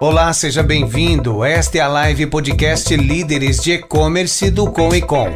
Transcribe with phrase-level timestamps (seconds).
[0.00, 1.44] Olá, seja bem-vindo.
[1.44, 5.26] Esta é a live podcast Líderes de E-Commerce do Com e Com.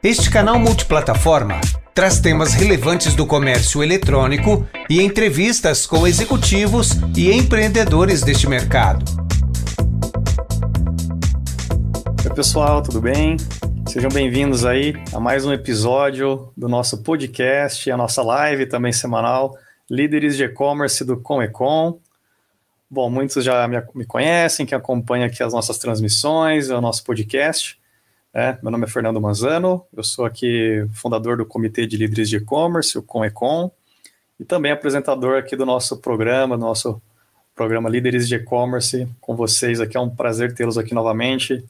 [0.00, 1.60] Este canal multiplataforma
[1.92, 9.04] traz temas relevantes do comércio eletrônico e entrevistas com executivos e empreendedores deste mercado.
[12.24, 13.36] Oi, pessoal, tudo bem?
[13.88, 19.56] Sejam bem-vindos aí a mais um episódio do nosso podcast, a nossa live também semanal,
[19.90, 21.98] Líderes de E-Commerce do Com e Com.
[22.94, 27.80] Bom, muitos já me, conhecem, que acompanham aqui as nossas transmissões, o nosso podcast.
[28.34, 32.36] É, meu nome é Fernando Manzano, eu sou aqui fundador do Comitê de Líderes de
[32.36, 33.70] E-Commerce, o ComEcom,
[34.38, 37.00] e também apresentador aqui do nosso programa, do nosso
[37.54, 39.96] programa Líderes de E-Commerce, com vocês aqui.
[39.96, 41.64] É um prazer tê-los aqui novamente,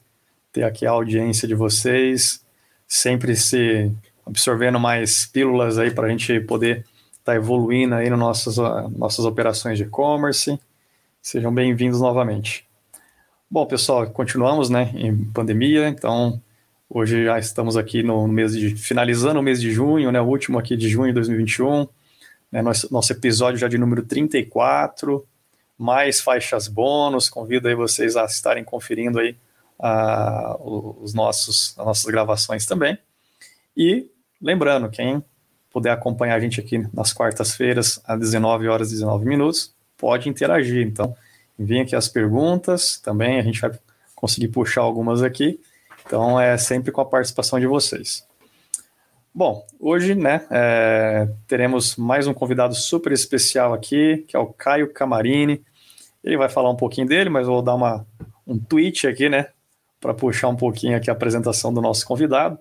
[0.51, 2.43] ter aqui a audiência de vocês,
[2.85, 3.89] sempre se
[4.25, 6.79] absorvendo mais pílulas aí para a gente poder
[7.13, 10.59] estar tá evoluindo aí nas nossas, nossas operações de e-commerce.
[11.25, 12.67] Sejam bem-vindos novamente.
[13.49, 16.43] Bom, pessoal, continuamos, né, em pandemia, então
[16.89, 20.59] hoje já estamos aqui no mês de finalizando o mês de junho, né, o último
[20.59, 21.87] aqui de junho de 2021,
[22.51, 25.25] né, nosso, nosso episódio já de número 34,
[25.77, 29.37] mais faixas bônus, convido aí vocês a estarem conferindo aí
[29.79, 32.97] uh, os nossos, as nossas gravações também.
[33.77, 35.23] E lembrando, quem
[35.71, 39.72] puder acompanhar a gente aqui nas quartas-feiras, às 19 horas e 19 minutos,
[40.03, 40.85] pode interagir.
[40.85, 41.15] Então,
[41.57, 43.71] enviem aqui as perguntas também, a gente vai
[44.13, 45.61] conseguir puxar algumas aqui.
[46.05, 48.27] Então, é sempre com a participação de vocês.
[49.33, 54.91] Bom, hoje, né, é, teremos mais um convidado super especial aqui, que é o Caio
[54.91, 55.63] Camarini.
[56.21, 58.05] Ele vai falar um pouquinho dele, mas vou dar uma,
[58.45, 59.47] um tweet aqui, né,
[60.01, 62.59] para puxar um pouquinho aqui a apresentação do nosso convidado.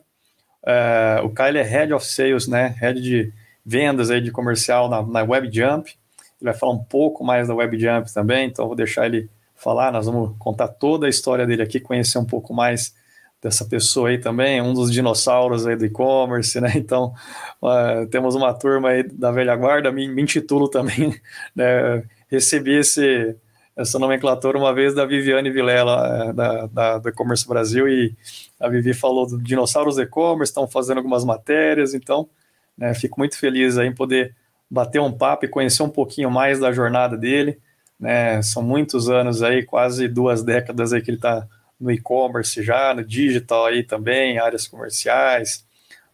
[0.65, 3.33] É, o Caio é Head of Sales, né, Head de
[3.67, 6.01] vendas aí de comercial na, na WebJump.
[6.43, 9.93] Ele vai falar um pouco mais da WebJump também, então vou deixar ele falar.
[9.93, 12.95] Nós vamos contar toda a história dele aqui, conhecer um pouco mais
[13.41, 16.73] dessa pessoa aí também, um dos dinossauros aí do e-commerce, né?
[16.75, 17.15] Então,
[17.63, 21.15] uh, temos uma turma aí da velha guarda, me, me intitulo também,
[21.55, 22.05] né?
[22.29, 23.37] Recebi esse,
[23.77, 28.17] essa nomenclatura uma vez da Viviane Vilela, é, da, da, do E-Commerce Brasil, e
[28.59, 32.29] a Vivi falou do dinossauros e-commerce, estão fazendo algumas matérias, então,
[32.77, 34.35] né, fico muito feliz aí em poder
[34.73, 37.59] bater um papo e conhecer um pouquinho mais da jornada dele.
[38.01, 38.41] Né?
[38.41, 41.47] São muitos anos aí, quase duas décadas aí que ele está
[41.79, 45.63] no e-commerce já, no digital aí também, áreas comerciais,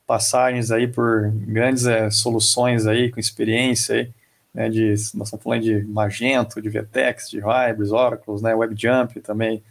[0.05, 4.11] passagens aí por grandes é, soluções aí, com experiência aí,
[4.53, 9.63] né, de, nós estamos falando de Magento, de Vtex, de Hybris, Oracle, né, WebJump também,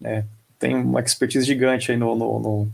[0.00, 0.24] né,
[0.58, 2.68] tem uma expertise gigante aí no, no, no,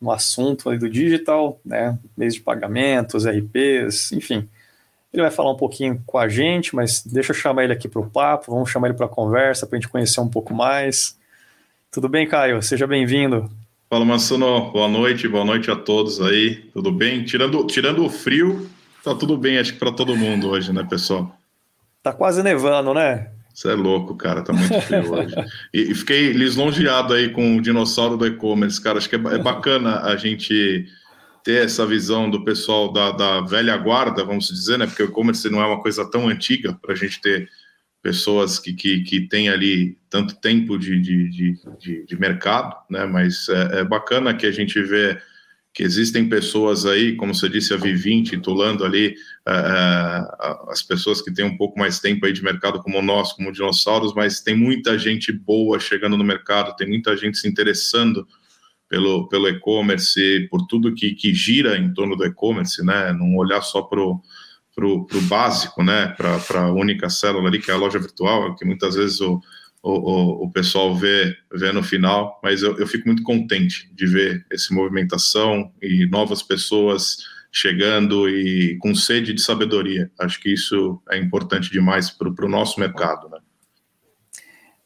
[0.00, 4.48] no assunto do digital, né, meios de pagamentos, RPs, enfim,
[5.18, 8.00] ele vai falar um pouquinho com a gente, mas deixa eu chamar ele aqui para
[8.00, 11.18] o papo, vamos chamar ele para a conversa, para a gente conhecer um pouco mais.
[11.90, 12.62] Tudo bem, Caio?
[12.62, 13.50] Seja bem-vindo.
[13.88, 14.72] Fala, Mansuno.
[14.72, 16.56] Boa noite, boa noite a todos aí.
[16.72, 17.24] Tudo bem?
[17.24, 18.68] Tirando, tirando o frio,
[19.02, 21.34] tá tudo bem, acho que para todo mundo hoje, né, pessoal?
[22.02, 23.30] Tá quase nevando, né?
[23.54, 25.34] Você é louco, cara, tá muito frio hoje.
[25.72, 28.98] E, e, fiquei lisonjeado aí com o dinossauro do e-commerce, cara.
[28.98, 30.86] Acho que é, é bacana a gente
[31.46, 34.84] ter essa visão do pessoal da, da velha guarda, vamos dizer, né?
[34.88, 37.48] Porque o e-commerce não é uma coisa tão antiga para a gente ter
[38.02, 41.30] pessoas que, que, que têm ali tanto tempo de, de,
[41.78, 43.06] de, de mercado, né?
[43.06, 45.20] Mas é, é, bacana que a gente vê
[45.72, 49.14] que existem pessoas aí, como você disse, a Vivi intitulando ali
[49.46, 50.26] é, é
[50.68, 54.12] as pessoas que têm um pouco mais tempo aí de mercado como nós, como dinossauros,
[54.16, 58.26] mas tem muita gente boa chegando no mercado, tem muita gente se interessando
[58.88, 63.12] pelo, pelo e-commerce, por tudo que, que gira em torno do e-commerce, né?
[63.12, 64.22] Não olhar só para o
[65.28, 66.08] básico, né?
[66.16, 69.40] Para a única célula ali, que é a loja virtual, que muitas vezes o,
[69.82, 74.46] o, o pessoal vê, vê no final, mas eu, eu fico muito contente de ver
[74.50, 77.18] essa movimentação e novas pessoas
[77.50, 80.10] chegando e com sede de sabedoria.
[80.18, 83.38] Acho que isso é importante demais para o nosso mercado, né?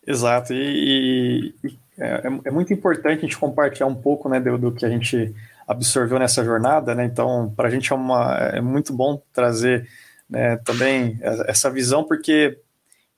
[0.06, 4.56] Exato, e, e é, é, é, muito importante a gente compartilhar um pouco né, do,
[4.56, 5.34] do que a gente
[5.68, 7.04] absorveu nessa jornada, né?
[7.04, 9.86] Então, para a gente é, uma, é muito bom trazer
[10.28, 12.58] né, também essa visão, porque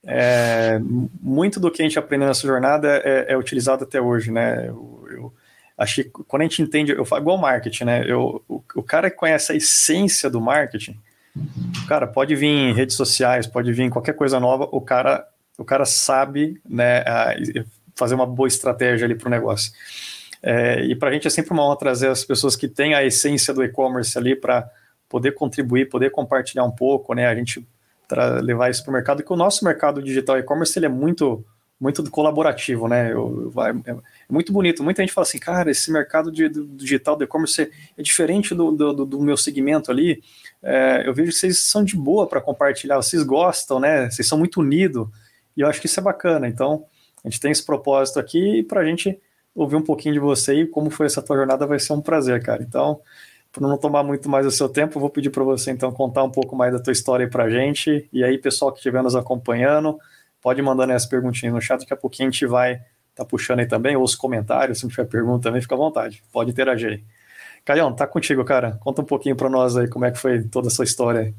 [0.05, 4.67] é, muito do que a gente aprendeu nessa jornada é, é utilizado até hoje, né?
[4.69, 5.33] Eu, eu,
[5.79, 8.05] acho que quando a gente entende, eu falo igual marketing, né?
[8.05, 10.99] Eu, o, o cara que conhece a essência do marketing,
[11.89, 15.25] cara, pode vir em redes sociais, pode vir em qualquer coisa nova, o cara,
[15.57, 16.99] o cara sabe, né?
[17.07, 17.35] A,
[18.03, 19.73] fazer uma boa estratégia ali para o negócio.
[20.43, 23.05] É, e para a gente é sempre uma honra trazer as pessoas que têm a
[23.05, 24.69] essência do e-commerce ali para
[25.09, 27.29] poder contribuir, poder compartilhar um pouco, né?
[27.29, 27.67] A gente
[28.43, 31.45] levar isso para o mercado, que o nosso mercado digital e-commerce ele é muito
[31.81, 33.13] muito colaborativo, né?
[33.13, 33.97] Eu, é, é,
[34.31, 34.85] muito bonito.
[34.85, 37.69] Muita gente fala assim, cara, esse mercado de, do digital, do e-commerce
[37.99, 40.23] é diferente do, do, do, meu segmento ali.
[40.63, 44.09] É, eu vejo que vocês são de boa para compartilhar, vocês gostam, né?
[44.09, 45.09] Vocês são muito unidos.
[45.57, 46.47] E eu acho que isso é bacana.
[46.47, 46.85] Então,
[47.25, 49.19] a gente tem esse propósito aqui para a gente
[49.55, 52.43] ouvir um pouquinho de você e como foi essa tua jornada, vai ser um prazer,
[52.43, 52.63] cara.
[52.63, 53.01] Então,
[53.53, 56.25] para não tomar muito mais o seu tempo, eu vou pedir para você então contar
[56.25, 58.09] um pouco mais da tua história para a gente.
[58.13, 59.99] E aí, pessoal que estiver nos acompanhando,
[60.41, 62.81] pode mandando as perguntinhas no chat, daqui a pouquinho a gente vai
[63.15, 66.23] tá puxando aí também, ou os comentários, se não tiver pergunta também, fica à vontade,
[66.33, 67.05] pode interagir aí.
[67.65, 68.79] Caião, tá contigo, cara.
[68.81, 71.33] Conta um pouquinho para nós aí como é que foi toda essa história.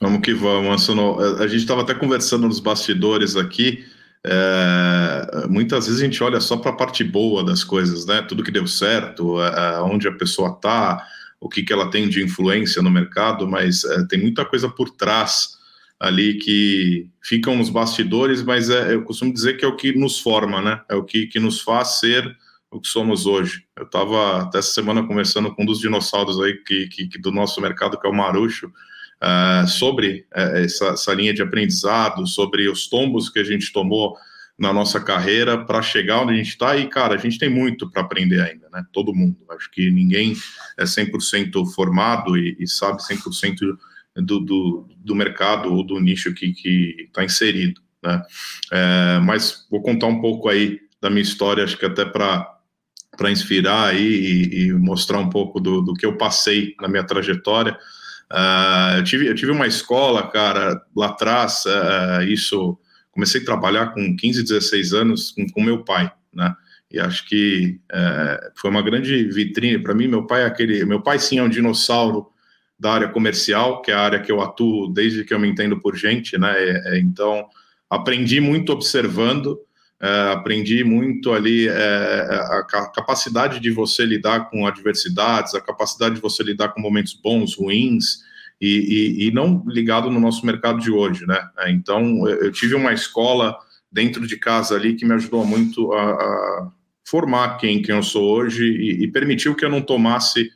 [0.00, 1.20] Vamos que vamos, Ansono.
[1.20, 3.84] A gente estava até conversando nos bastidores aqui.
[4.26, 8.22] É, muitas vezes a gente olha só para a parte boa das coisas, né?
[8.22, 9.36] Tudo que deu certo,
[9.84, 11.06] onde a pessoa está,
[11.40, 14.90] o que, que ela tem de influência no mercado, mas é, tem muita coisa por
[14.90, 15.56] trás
[15.98, 20.20] ali que ficam nos bastidores, mas é, eu costumo dizer que é o que nos
[20.20, 20.80] forma, né?
[20.88, 22.36] É o que, que nos faz ser
[22.70, 23.64] o que somos hoje.
[23.76, 27.32] Eu estava até essa semana conversando com um dos dinossauros aí que, que, que do
[27.32, 28.70] nosso mercado, que é o Marucho,
[29.22, 34.16] uh, sobre uh, essa, essa linha de aprendizado, sobre os tombos que a gente tomou
[34.58, 36.76] na nossa carreira para chegar onde a gente está.
[36.76, 38.84] E, cara, a gente tem muito para aprender ainda, né?
[38.92, 39.36] Todo mundo.
[39.50, 40.34] Acho que ninguém
[40.76, 43.76] é 100% formado e, e sabe 100%
[44.16, 46.52] do, do, do mercado ou do nicho que
[47.06, 47.80] está inserido.
[48.02, 48.22] Né?
[48.72, 52.54] É, mas vou contar um pouco aí da minha história, acho que até para
[53.16, 57.02] para inspirar aí e, e, mostrar um pouco do, do que eu passei na minha
[57.02, 57.76] trajetória.
[58.30, 62.78] Uh, eu, tive, eu tive uma escola, cara, lá atrás, uh, isso,
[63.10, 66.54] comecei a trabalhar com 15, 16 anos com, com meu pai, né?
[66.90, 70.08] E acho que uh, foi uma grande vitrine para mim.
[70.08, 72.28] Meu pai é aquele, meu pai sim é um dinossauro
[72.78, 75.80] da área comercial, que é a área que eu atuo desde que eu me entendo
[75.80, 76.54] por gente, né?
[76.98, 77.46] Então,
[77.90, 79.58] aprendi muito observando,
[80.00, 86.16] é, aprendi muito ali é, a, a, capacidade de você lidar com adversidades, a capacidade
[86.16, 88.18] de você lidar com momentos bons, ruins,
[88.60, 91.40] e, e, e não ligado no nosso mercado de hoje, né?
[91.58, 93.56] É, então, eu tive uma escola
[93.90, 96.70] dentro de casa ali que me ajudou muito a, a
[97.08, 100.50] formar quem, quem eu sou hoje e, e permitiu que eu não tomasse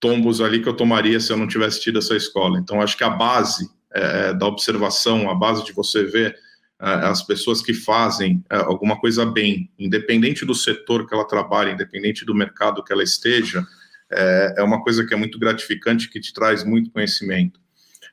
[0.00, 2.58] tombos ali que eu tomaria se eu não tivesse tido essa escola.
[2.58, 6.38] Então, acho que a base é, da observação, a base de você ver é,
[6.78, 12.24] as pessoas que fazem é, alguma coisa bem, independente do setor que ela trabalha, independente
[12.24, 13.64] do mercado que ela esteja,
[14.10, 17.60] é, é uma coisa que é muito gratificante, que te traz muito conhecimento.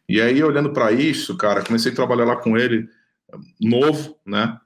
[0.07, 2.87] E aí, olhando para isso, cara, comecei a trabalhar lá com ele
[3.59, 4.57] novo, né?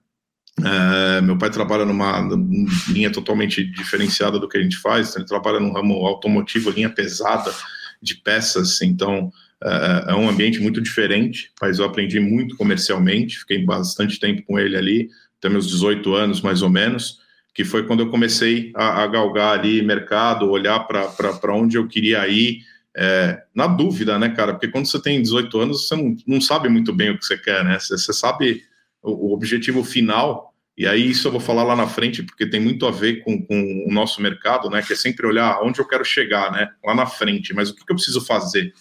[0.64, 2.22] É, meu pai trabalha numa
[2.88, 5.16] linha totalmente diferenciada do que a gente faz.
[5.16, 7.54] Ele trabalha no ramo automotivo, linha pesada
[8.02, 8.82] de peças.
[8.82, 9.32] Então
[9.64, 11.52] é, é, um ambiente muito diferente.
[11.62, 13.40] Mas eu aprendi muito comercialmente.
[13.40, 17.20] Fiquei bastante tempo com ele ali, até meus 18 anos mais ou menos.
[17.54, 22.28] Que foi quando eu comecei a, a galgar ali mercado, olhar para onde eu queria
[22.28, 22.60] ir.
[22.98, 24.54] É, na dúvida, né, cara?
[24.54, 27.38] Porque quando você tem 18 anos, você não, não sabe muito bem o que você
[27.38, 27.78] quer, né?
[27.78, 28.64] Você, você sabe
[29.04, 32.86] o, objetivo final, e aí isso eu vou falar lá na frente, porque tem muito
[32.86, 34.82] a ver com, com o nosso mercado, né?
[34.82, 36.70] Que é sempre olhar onde eu quero chegar, né?
[36.84, 38.74] Lá na frente, mas o que, que eu preciso fazer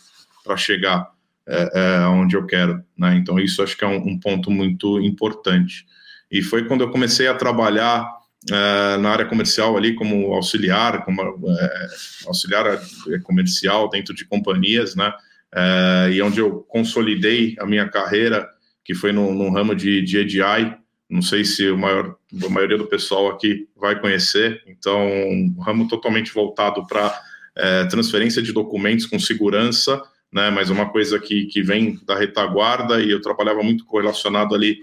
[0.45, 1.09] para chegar
[1.47, 3.17] é, é, onde eu quero, né?
[3.17, 5.87] Então isso acho que é um, um ponto muito importante.
[6.31, 8.09] E foi quando eu comecei a trabalhar
[8.51, 11.87] é, na área comercial ali como auxiliar, como é,
[12.27, 12.81] auxiliar
[13.23, 15.13] comercial dentro de companhias, né?
[15.55, 18.49] É, e onde eu consolidei a minha carreira
[18.85, 20.77] que foi no, no ramo de, de EDI.
[21.09, 24.63] Não sei se maior, a maioria do pessoal aqui vai conhecer.
[24.67, 27.19] Então, um ramo totalmente voltado para
[27.57, 30.03] é, transferência de documentos com segurança,
[30.35, 30.51] né?
[30.51, 34.79] Mas uma coisa que, que vem da retaguarda e eu trabalhava muito correlacionado ali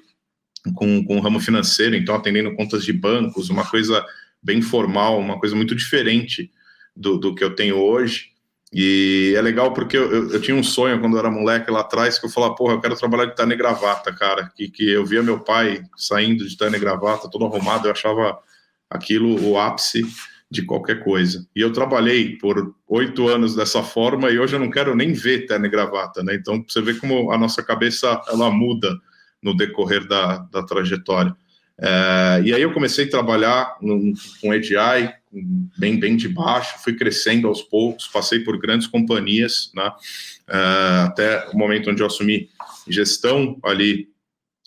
[0.74, 4.03] com, com o ramo financeiro, então atendendo contas de bancos, uma coisa
[4.41, 6.50] bem formal, uma coisa muito diferente
[6.96, 8.31] do, do que eu tenho hoje.
[8.74, 11.81] E é legal porque eu, eu, eu, tinha um sonho quando eu era moleque lá
[11.81, 14.50] atrás, que eu falava, porra, eu quero trabalhar de terno e gravata, cara.
[14.55, 18.39] Que, que eu via meu pai saindo de terno e gravata, todo arrumado, eu achava
[18.89, 20.05] aquilo o ápice
[20.51, 21.48] de qualquer coisa.
[21.55, 25.46] E eu trabalhei por oito anos dessa forma e hoje eu não quero nem ver
[25.46, 26.36] terno e gravata, né?
[26.36, 28.93] Então você vê como a nossa cabeça ela muda
[29.41, 31.34] no decorrer da, da trajetória.
[31.79, 35.13] É, e aí eu comecei a trabalhar com EDI,
[35.77, 39.89] bem, bem de baixo, fui crescendo aos poucos, passei por grandes companhias, né,
[40.50, 40.58] é,
[41.05, 42.50] até o momento onde eu assumi
[42.88, 44.10] gestão ali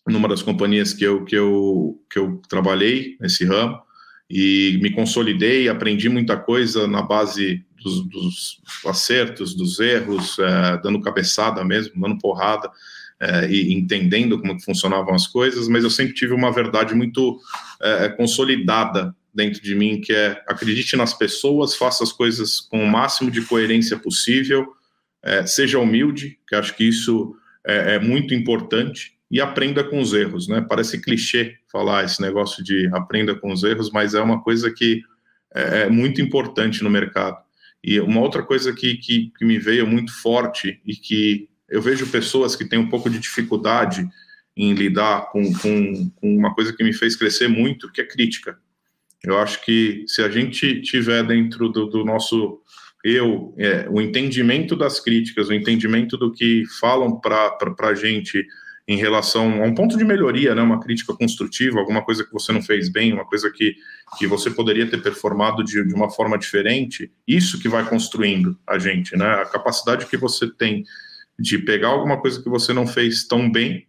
[0.08, 3.83] numa das companhias que eu, que eu, que eu trabalhei nesse ramo,
[4.28, 11.00] e me consolidei, aprendi muita coisa na base dos, dos acertos, dos erros, é, dando
[11.00, 12.70] cabeçada mesmo, dando porrada,
[13.20, 17.40] é, e entendendo como funcionavam as coisas, mas eu sempre tive uma verdade muito
[17.80, 22.90] é, consolidada dentro de mim, que é acredite nas pessoas, faça as coisas com o
[22.90, 24.66] máximo de coerência possível,
[25.22, 27.34] é, seja humilde, que acho que isso
[27.66, 30.64] é, é, muito importante, e aprenda com os erros, né?
[30.66, 35.02] Parece clichê falar esse negócio de aprenda com os erros, mas é uma coisa que
[35.52, 37.36] é, é muito importante no mercado.
[37.82, 42.06] E uma outra coisa que, que, que me veio muito forte e que eu vejo
[42.06, 44.08] pessoas que têm um pouco de dificuldade
[44.56, 48.56] em lidar com, com, com uma coisa que me fez crescer muito, que é crítica.
[49.24, 52.60] Eu acho que se a gente tiver dentro do, do nosso
[53.02, 58.46] eu, é, o entendimento das críticas, o entendimento do que falam para a gente
[58.86, 62.52] em relação a um ponto de melhoria, né, uma crítica construtiva, alguma coisa que você
[62.52, 63.74] não fez bem, uma coisa que,
[64.18, 68.78] que você poderia ter performado de, de uma forma diferente, isso que vai construindo a
[68.78, 70.84] gente, né, a capacidade que você tem
[71.38, 73.86] de pegar alguma coisa que você não fez tão bem,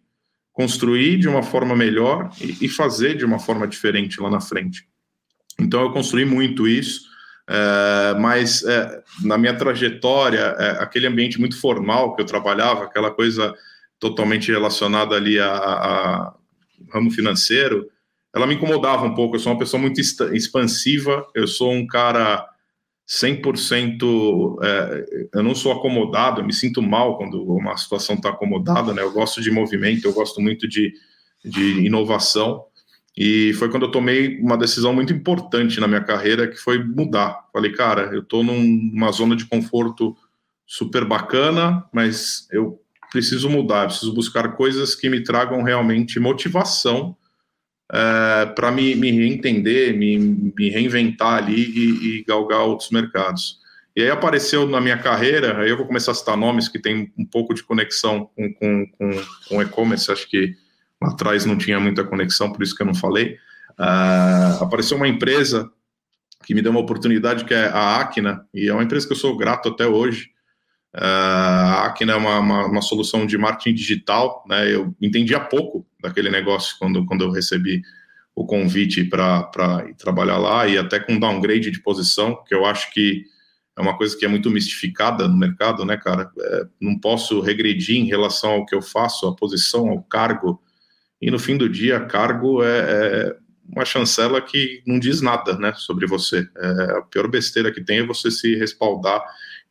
[0.53, 4.87] construir de uma forma melhor e, e fazer de uma forma diferente lá na frente.
[5.59, 7.01] Então eu construí muito isso,
[7.47, 13.11] é, mas é, na minha trajetória, é, aquele ambiente muito formal que eu trabalhava, aquela
[13.11, 13.53] coisa
[14.09, 16.33] totalmente relacionada ali a, a,
[16.93, 17.89] ramo financeiro,
[18.33, 19.35] ela me incomodava um pouco.
[19.35, 22.47] Eu sou uma pessoa muito expansiva, eu sou um cara
[23.09, 24.57] 100%.
[24.63, 29.01] É, eu não sou acomodado, eu me sinto mal quando uma situação está acomodada, né?
[29.01, 30.93] Eu gosto de movimento, eu gosto muito de,
[31.43, 32.65] de inovação.
[33.17, 37.45] E foi quando eu tomei uma decisão muito importante na minha carreira, que foi mudar.
[37.51, 40.15] Falei, cara, eu estou numa zona de conforto
[40.67, 42.84] super bacana, mas eu
[43.15, 47.15] preciso mudar, preciso buscar coisas que me tragam realmente motivação
[47.89, 53.57] é, para me, me reentender, me, me reinventar ali e, e, galgar outros mercados.
[53.95, 57.09] E aí apareceu na minha carreira, aí eu vou começar a citar nomes que tem
[57.17, 59.11] um pouco de conexão com, com, com,
[59.47, 60.53] com e-commerce, acho que
[61.01, 63.37] lá atrás não tinha muita conexão, por isso que eu não falei.
[63.79, 65.71] Uh, apareceu uma empresa
[66.45, 69.17] que me deu uma oportunidade, que é a Acna, e é uma empresa que eu
[69.17, 70.34] sou grato até hoje.
[70.95, 74.73] Uh, a Acna é uma, uma, uma, solução de marketing digital, né?
[74.73, 77.81] Eu entendia pouco daquele negócio quando, quando eu recebi
[78.33, 79.43] o convite para
[79.97, 83.25] trabalhar lá, e até com downgrade de posição, que eu acho que
[83.77, 86.31] é uma coisa que é muito mistificada no mercado, né, cara?
[86.39, 90.61] É, não posso regredir em relação ao que eu faço, a posição, ao cargo,
[91.21, 93.35] e no fim do dia, cargo é, é
[93.67, 96.47] uma chancela que não diz nada né, sobre você.
[96.57, 99.21] É, a pior besteira que tem é você se respaldar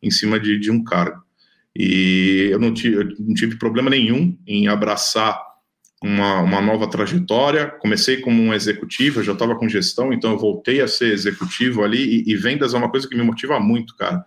[0.01, 1.23] em cima de, de um cargo.
[1.75, 5.41] E eu não, tive, eu não tive problema nenhum em abraçar
[6.01, 7.67] uma, uma nova trajetória.
[7.67, 11.83] Comecei como um executivo, eu já estava com gestão, então eu voltei a ser executivo
[11.83, 12.23] ali.
[12.23, 14.23] E, e vendas é uma coisa que me motiva muito, cara.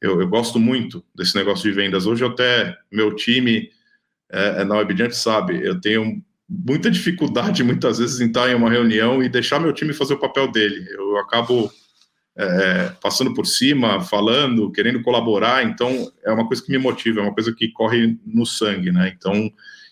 [0.00, 2.06] Eu, eu, gosto muito desse negócio de vendas.
[2.06, 3.70] Hoje, até meu time
[4.30, 8.70] é, é na Webdiante sabe, eu tenho muita dificuldade, muitas vezes, em estar em uma
[8.70, 10.86] reunião e deixar meu time fazer o papel dele.
[10.90, 11.70] Eu acabo
[12.36, 17.22] é, passando por cima, falando, querendo colaborar, então é uma coisa que me motiva, é
[17.22, 19.12] uma coisa que corre no sangue, né?
[19.16, 19.50] Então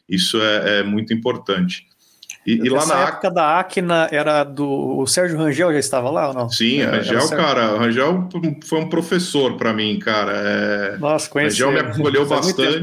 [0.08, 1.86] isso é, é muito importante.
[2.46, 6.28] E, e lá na época da Acna era do o Sérgio Rangel já estava lá
[6.28, 6.48] ou não?
[6.48, 8.28] Sim, é, Rangel, cara, Rangel
[8.64, 10.32] foi um professor para mim, cara.
[10.32, 11.62] É, Nossa, conheci.
[11.62, 12.82] Rangel me acolheu bastante.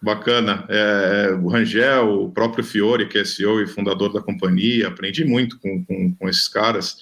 [0.00, 0.64] Bacana.
[0.68, 5.58] É, o Rangel, o próprio Fiore, que é CEO e fundador da companhia, aprendi muito
[5.60, 6.96] com, com, com esses caras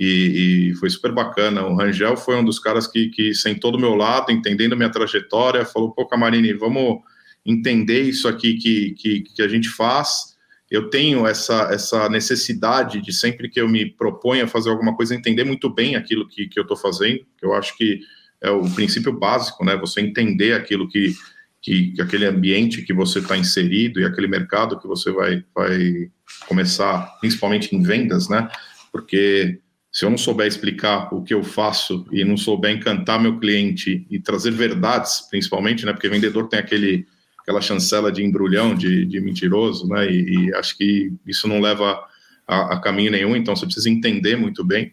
[0.00, 1.62] e, e, foi super bacana.
[1.66, 5.62] O Rangel foi um dos caras que, que sentou do meu lado, entendendo minha trajetória,
[5.66, 7.00] falou: pô, Camarini, vamos
[7.44, 10.30] entender isso aqui que, que, que a gente faz.
[10.70, 15.14] Eu tenho essa, essa necessidade de sempre que eu me proponho a fazer alguma coisa,
[15.14, 18.00] entender muito bem aquilo que, que eu estou fazendo, que eu acho que
[18.40, 19.76] é o princípio básico, né?
[19.76, 21.14] Você entender aquilo que,
[21.60, 26.10] que, que aquele ambiente que você está inserido e aquele mercado que você vai, vai
[26.48, 28.48] começar, principalmente em vendas, né?
[28.90, 29.60] Porque
[29.92, 34.06] se eu não souber explicar o que eu faço e não souber encantar meu cliente
[34.08, 35.92] e trazer verdades, principalmente, né?
[35.92, 37.06] Porque vendedor tem aquele
[37.38, 40.08] aquela chancela de embrulhão, de, de mentiroso, né?
[40.10, 42.00] E, e, acho que isso não leva
[42.46, 43.34] a, a, caminho nenhum.
[43.34, 44.92] Então você precisa entender muito bem.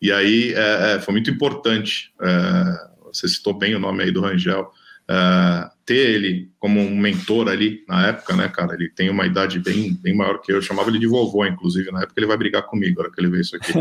[0.00, 2.12] E aí é, é, foi muito importante.
[2.20, 2.64] É,
[3.12, 4.72] você citou bem o nome aí do Rangel.
[5.08, 8.74] É, ter ele como um mentor ali na época, né, cara?
[8.74, 10.56] Ele tem uma idade bem, bem maior que eu.
[10.56, 13.30] eu chamava ele de vovô, inclusive, na época ele vai brigar comigo agora que ele
[13.30, 13.72] vê isso aqui.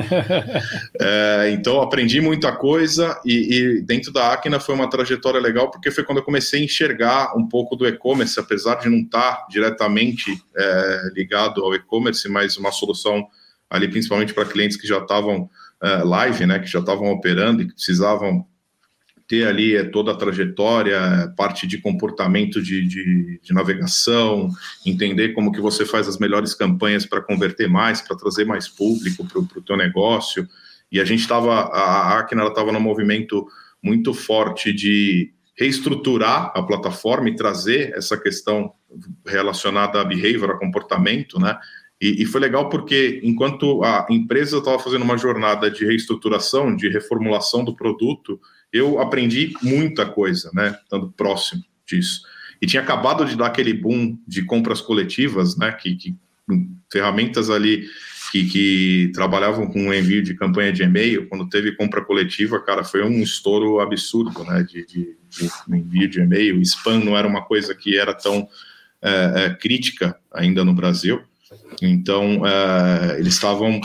[1.00, 5.92] é, então, aprendi muita coisa e, e, dentro da Acna foi uma trajetória legal porque
[5.92, 10.32] foi quando eu comecei a enxergar um pouco do e-commerce, apesar de não estar diretamente
[10.58, 13.28] é, ligado ao e-commerce, mas uma solução
[13.70, 15.50] ali principalmente para clientes que já estavam
[15.82, 18.46] é, live, né, que já estavam operando e que precisavam
[19.32, 24.50] ter ali toda a trajetória, parte de comportamento de, de, de, navegação,
[24.86, 29.26] entender como que você faz as melhores campanhas para converter mais, para trazer mais público
[29.26, 30.46] para o teu negócio.
[30.92, 33.48] E a gente estava, a Acna estava num movimento
[33.82, 38.74] muito forte de reestruturar a plataforma e trazer essa questão
[39.26, 41.58] relacionada a behavior, a comportamento, né?
[42.02, 46.90] E, e foi legal porque enquanto a empresa estava fazendo uma jornada de reestruturação, de
[46.90, 50.78] reformulação do produto, eu aprendi muita coisa, né?
[50.84, 52.22] Estando próximo disso.
[52.62, 55.72] E tinha acabado de dar aquele boom de compras coletivas, né?
[55.72, 56.16] Que, que
[56.92, 57.88] ferramentas ali
[58.32, 63.04] que, que, trabalhavam com envio de campanha de e-mail, quando teve compra coletiva, cara, foi
[63.04, 64.64] um estouro absurdo, né?
[64.64, 66.62] De, de, de envio de e-mail.
[66.62, 68.48] Spam não era uma coisa que era tão
[69.02, 71.22] é, é, crítica ainda no Brasil.
[71.82, 73.82] Então, é, eles estavam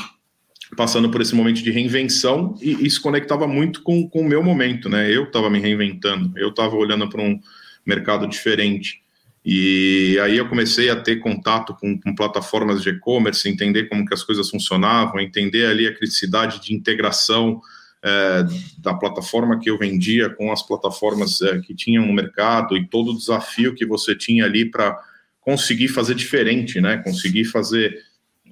[0.75, 4.89] passando por esse momento de reinvenção e isso conectava muito com, com o meu momento,
[4.89, 5.15] né?
[5.15, 7.39] Eu estava me reinventando, eu estava olhando para um
[7.85, 9.03] mercado diferente.
[9.45, 14.13] E aí eu comecei a ter contato com, com plataformas de e-commerce, entender como que
[14.13, 17.61] as coisas funcionavam, entender ali a criticidade de integração
[18.03, 18.45] é,
[18.79, 23.13] da plataforma que eu vendia com as plataformas é, que tinham no mercado e todo
[23.13, 24.99] o desafio que você tinha ali para
[25.41, 26.97] conseguir fazer diferente, né?
[26.97, 27.97] Conseguir fazer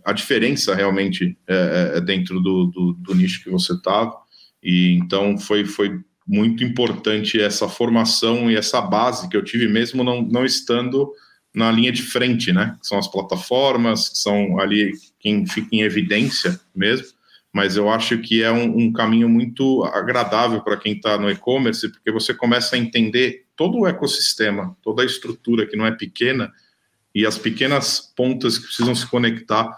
[0.05, 1.55] a diferença realmente é,
[1.95, 4.15] é, é, dentro do, do, do, nicho que você estava.
[4.63, 10.05] E então foi, foi muito importante essa formação e essa base que eu tive mesmo
[10.05, 11.11] não, não estando
[11.55, 12.77] na linha de frente, né?
[12.81, 17.09] Que são as plataformas, que são ali quem fica em evidência mesmo.
[17.53, 21.89] Mas eu acho que é um, um caminho muito agradável para quem está no e-commerce,
[21.89, 26.53] porque você começa a entender todo o ecossistema, toda a estrutura que não é pequena
[27.15, 29.73] e as pequenas pontas que precisam se conectar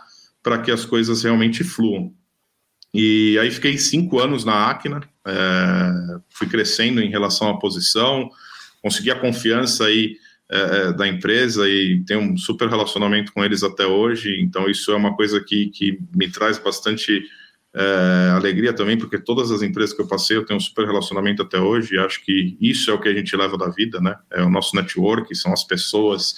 [0.47, 2.15] para que as coisas realmente fluam.
[2.95, 8.31] E aí fiquei cinco anos na Acna, é, fui crescendo em relação à posição,
[8.81, 10.17] consegui a confiança aí
[10.49, 14.41] é, é, da empresa e tenho um super relacionamento com eles até hoje.
[14.41, 17.25] Então isso é uma coisa que, que me traz bastante
[17.75, 21.43] é, alegria também, porque todas as empresas que eu passei eu tenho um super relacionamento
[21.43, 21.97] até hoje.
[21.97, 24.15] E acho que isso é o que a gente leva da vida, né?
[24.30, 26.37] É o nosso network, são as pessoas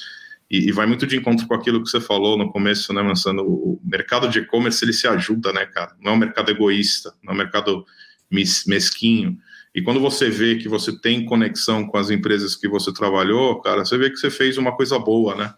[0.50, 3.42] e, e, vai muito de encontro com aquilo que você falou no começo, né, Mansano?
[3.42, 5.94] O mercado de e-commerce ele se ajuda, né, cara?
[6.00, 7.84] Não é um mercado egoísta, não é um mercado
[8.30, 9.38] mesquinho.
[9.74, 13.84] E quando você vê que você tem conexão com as empresas que você trabalhou, cara,
[13.84, 15.54] você vê que você fez uma coisa boa, né?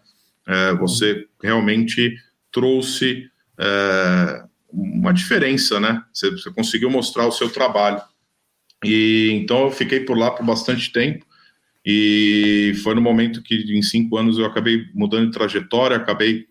[0.47, 2.15] É, você realmente
[2.51, 6.03] trouxe é, uma diferença, né?
[6.13, 8.01] Você, você conseguiu mostrar o seu trabalho.
[8.83, 11.25] E então eu fiquei por lá por bastante tempo.
[11.85, 16.45] E foi no momento que, em cinco anos, eu acabei mudando de trajetória, acabei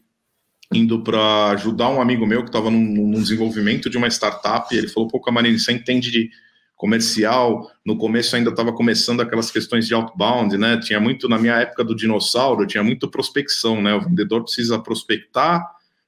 [0.73, 4.75] indo para ajudar um amigo meu que estava num, desenvolvimento de uma startup.
[4.77, 6.31] Ele falou: Pô, Camarini, você entende de
[6.77, 7.71] comercial?
[7.85, 10.79] No começo ainda estava começando aquelas questões de outbound, né?
[10.79, 13.95] Tinha muito, na minha época do dinossauro, tinha muito prospecção, né?
[13.95, 15.65] O vendedor precisa prospectar,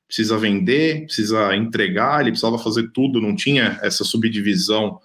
[0.06, 4.98] precisa vender, precisa entregar, ele precisava fazer tudo, não tinha essa subdivisão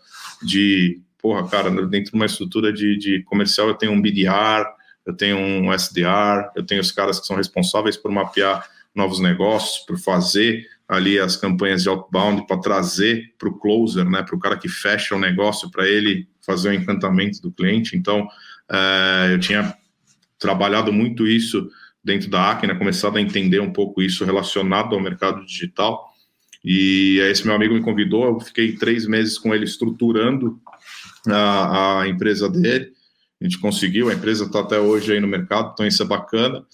[0.44, 4.66] de porra, cara, dentro de uma estrutura de, de comercial eu tenho um BDR,
[5.06, 9.86] eu tenho um SDR, eu tenho os caras que são responsáveis por mapear novos negócios,
[9.86, 14.40] por fazer ali as campanhas de outbound para trazer para o closer, né, para o
[14.40, 17.98] cara que fecha o negócio, para ele fazer o encantamento do cliente.
[17.98, 18.26] Então,
[18.72, 19.76] é, eu tinha
[20.40, 21.70] trabalhado muito isso
[22.02, 26.10] dentro da Acna, começado a entender um pouco isso relacionado ao mercado digital.
[26.64, 30.58] E esse meu amigo me convidou, eu fiquei três meses com ele estruturando
[31.28, 32.92] a, a empresa dele.
[33.40, 36.66] A gente conseguiu, a empresa está até hoje aí no mercado, então isso é bacana.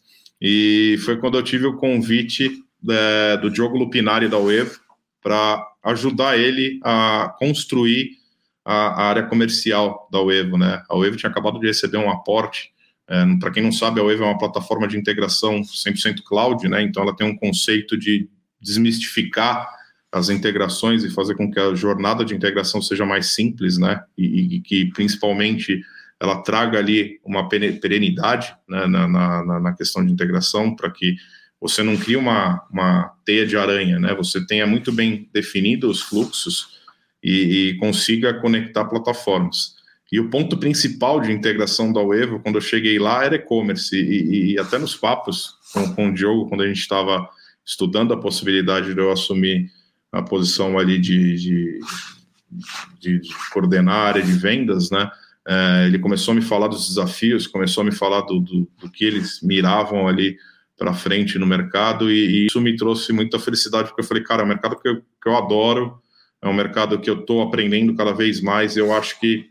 [0.41, 4.79] E foi quando eu tive o convite é, do Diogo Lupinari da Uevo
[5.21, 8.11] para ajudar ele a construir
[8.65, 10.83] a, a, área comercial da Uevo, né?
[10.89, 12.71] A Uevo tinha acabado de receber um aporte.
[13.07, 16.81] É, para quem não sabe, a Uevo é uma plataforma de integração 100% cloud, né?
[16.81, 18.29] Então ela tem um conceito de
[18.61, 19.69] desmistificar
[20.13, 24.03] as integrações e fazer com que a jornada de integração seja mais simples, né?
[24.15, 25.81] E, e que principalmente
[26.19, 31.15] ela traga ali uma perenidade né, na, na, na questão de integração para que
[31.59, 34.13] você não crie uma, uma teia de aranha, né?
[34.13, 36.79] Você tenha muito bem definido os fluxos
[37.23, 39.73] e, e consiga conectar plataformas.
[40.11, 43.95] E o ponto principal de integração da Uevo, quando eu cheguei lá, era e-commerce.
[43.95, 47.27] E, e, até nos papos com, com o Diogo, quando a gente estava
[47.65, 49.71] estudando a possibilidade de eu assumir
[50.13, 51.79] a posição ali de, de,
[52.99, 55.09] de, de coordenar a área de vendas, né?
[55.45, 58.89] É, ele começou a me falar dos desafios, começou a me falar do, do, do
[58.89, 60.37] que eles miravam ali
[60.77, 64.43] para frente no mercado e, e, isso me trouxe muita felicidade porque eu falei, cara,
[64.43, 65.99] é um mercado que eu, que eu adoro,
[66.41, 68.77] é um mercado que eu estou aprendendo cada vez mais.
[68.77, 69.49] Eu acho que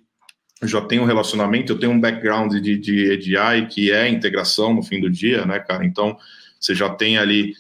[0.63, 4.83] já tenho um relacionamento, eu tenho um background de, de EDI que é integração no
[4.83, 5.85] fim do dia, né, cara?
[5.85, 6.17] Então,
[6.61, 7.55] você já tem ali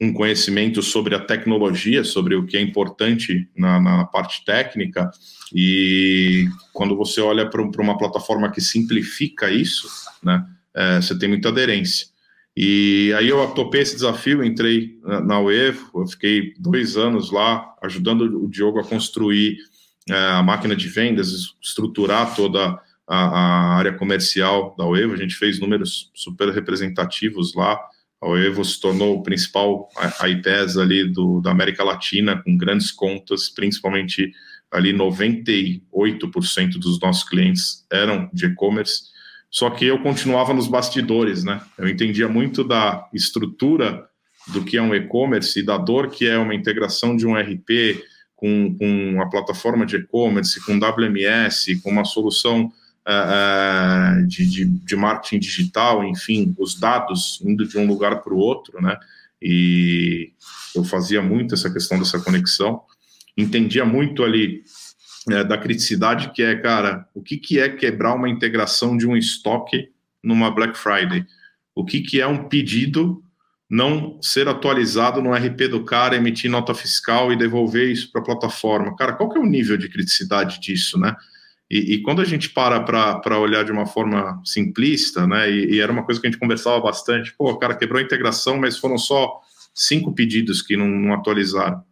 [0.00, 5.10] um conhecimento sobre a tecnologia, sobre o que é importante na, na parte técnica,
[5.54, 9.88] e quando você olha para uma plataforma que simplifica isso,
[10.22, 12.08] né, é, você tem muita aderência.
[12.56, 18.22] E aí eu topei esse desafio, entrei na UEFO, eu fiquei dois anos lá ajudando
[18.44, 19.58] o Diogo a construir
[20.08, 25.14] é, a máquina de vendas, estruturar toda a, a área comercial da UEVO.
[25.14, 27.78] A gente fez números super representativos lá.
[28.24, 29.88] A UEVO se tornou o principal
[30.26, 34.32] IPES ali do, da América Latina, com grandes contas, principalmente
[34.72, 35.80] ali 98%
[36.78, 39.14] dos nossos clientes eram de e-commerce
[39.54, 41.60] só que eu continuava nos bastidores, né?
[41.78, 44.04] Eu entendia muito da estrutura
[44.48, 48.02] do que é um e-commerce e da dor que é uma integração de um RP
[48.34, 52.72] com, com a plataforma de e-commerce, com WMS, com uma solução
[53.06, 58.38] uh, de, de, de, marketing digital, enfim, os dados indo de um lugar para o
[58.38, 58.98] outro, né?
[59.40, 60.32] E
[60.74, 62.80] eu fazia muito essa questão dessa conexão,
[63.36, 64.62] entendia muito ali
[65.30, 69.16] é, da criticidade, que é, cara, o que, que é quebrar uma integração de um
[69.16, 69.90] estoque
[70.22, 71.26] numa Black Friday?
[71.74, 73.22] O que, que é um pedido
[73.68, 78.24] não ser atualizado no RP do cara, emitir nota fiscal e devolver isso para a
[78.24, 78.94] plataforma?
[78.96, 81.14] Cara, qual que é o nível de criticidade disso, né?
[81.70, 85.50] E, e quando a gente para para olhar de uma forma simplista, né?
[85.50, 88.04] E, e, era uma coisa que a gente conversava bastante, pô, o cara quebrou a
[88.04, 89.40] integração, mas foram só
[89.74, 91.82] cinco pedidos que não, não atualizaram.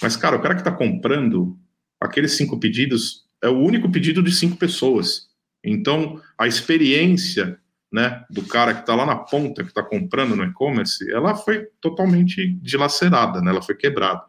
[0.00, 1.58] Mas, cara, o cara que está comprando
[2.00, 5.28] aqueles cinco pedidos é o único pedido de cinco pessoas.
[5.62, 7.58] Então, a experiência
[7.92, 11.66] né, do cara que está lá na ponta, que está comprando no e-commerce, ela foi
[11.80, 14.22] totalmente dilacerada, né, ela foi quebrada.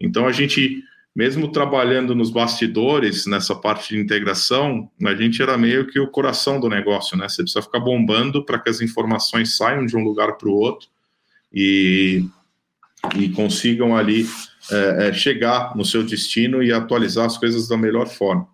[0.00, 0.82] Então, a gente,
[1.16, 6.60] mesmo trabalhando nos bastidores, nessa parte de integração, a gente era meio que o coração
[6.60, 7.26] do negócio, né?
[7.26, 10.88] Você precisa ficar bombando para que as informações saiam de um lugar para o outro
[11.50, 12.22] e,
[13.18, 14.26] e consigam ali
[14.70, 18.46] é, é, chegar no seu destino e atualizar as coisas da melhor forma.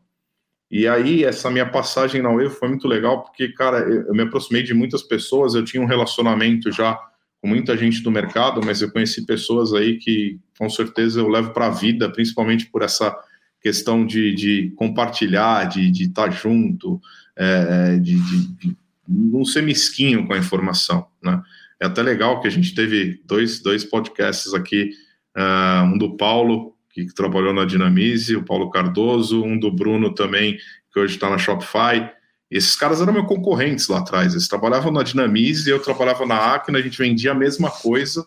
[0.71, 4.63] E aí, essa minha passagem na UEV foi muito legal, porque, cara, eu me aproximei
[4.63, 6.97] de muitas pessoas, eu tinha um relacionamento já
[7.41, 11.51] com muita gente do mercado, mas eu conheci pessoas aí que, com certeza, eu levo
[11.51, 13.13] para a vida, principalmente por essa
[13.61, 17.01] questão de, de compartilhar, de, estar tá junto,
[17.35, 18.77] é, de, de, de,
[19.09, 21.43] não ser mesquinho com a informação, né?
[21.81, 24.91] É até legal que a gente teve dois, dois podcasts aqui
[25.37, 30.57] uh, um do Paulo, que trabalhou na Dinamize, o Paulo Cardoso, um do Bruno também,
[30.93, 32.09] que hoje está na Shopify.
[32.49, 36.79] Esses caras eram meus concorrentes lá atrás, eles trabalhavam na Dinamize, eu trabalhava na Acna,
[36.79, 38.25] a gente vendia a mesma coisa.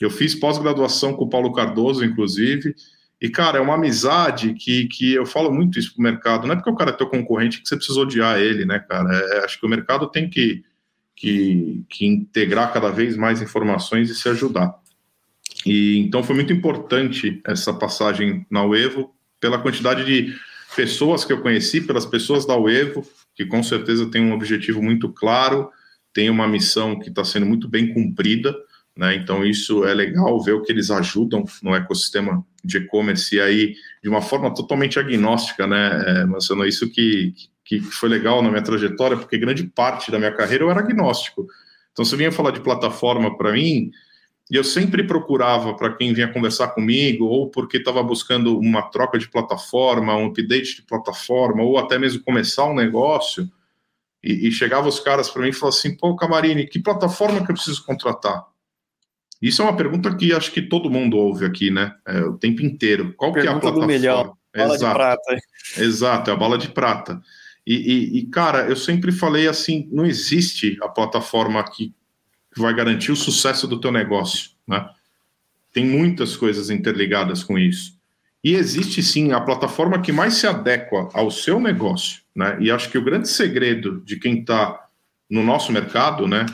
[0.00, 2.74] Eu fiz pós-graduação com o Paulo Cardoso, inclusive,
[3.20, 6.46] e, cara, é uma amizade que, que eu falo muito isso pro mercado.
[6.46, 9.12] Não é porque o cara é teu concorrente que você precisa odiar ele, né, cara?
[9.12, 10.62] É, acho que o mercado tem que,
[11.16, 14.72] que, que integrar cada vez mais informações e se ajudar.
[15.66, 20.32] E então foi muito importante essa passagem na UEVO pela quantidade de
[20.76, 25.08] pessoas que eu conheci, pelas pessoas da UEVO, que com certeza tem um objetivo muito
[25.08, 25.70] claro,
[26.12, 28.54] tem uma missão que está sendo muito bem cumprida,
[28.98, 29.14] né?
[29.14, 33.74] Então isso é legal ver o que eles ajudam no ecossistema de e-commerce e aí
[34.02, 36.24] de uma forma totalmente agnóstica, né?
[36.26, 37.32] É, isso que,
[37.64, 41.46] que foi legal na minha trajetória, porque grande parte da minha carreira eu era agnóstico.
[41.92, 43.92] Então, se vinha falar de plataforma para mim,
[44.50, 49.16] e eu sempre procurava para quem vinha conversar comigo, ou porque estava buscando uma troca
[49.16, 53.48] de plataforma, um update de plataforma, ou até mesmo começar um negócio,
[54.24, 57.50] e, e chegava os caras para mim e falavam assim: pô, Camarini, que plataforma que
[57.50, 58.44] eu preciso contratar?
[59.40, 61.94] Isso é uma pergunta que acho que todo mundo ouve aqui, né?
[62.06, 63.14] É, o tempo inteiro.
[63.16, 63.86] Qual pergunta que é a plataforma?
[63.86, 64.36] Do milhão.
[64.56, 64.86] Bala Exato.
[64.86, 65.38] de prata.
[65.76, 67.20] Exato, é a bala de prata.
[67.66, 71.94] E, e, e, cara, eu sempre falei assim: não existe a plataforma que
[72.58, 74.84] que vai garantir o sucesso do teu negócio, né?
[75.72, 77.96] Tem muitas coisas interligadas com isso.
[78.42, 82.56] E existe sim a plataforma que mais se adequa ao seu negócio, né?
[82.60, 84.87] E acho que o grande segredo de quem está
[85.30, 86.46] no nosso mercado, né?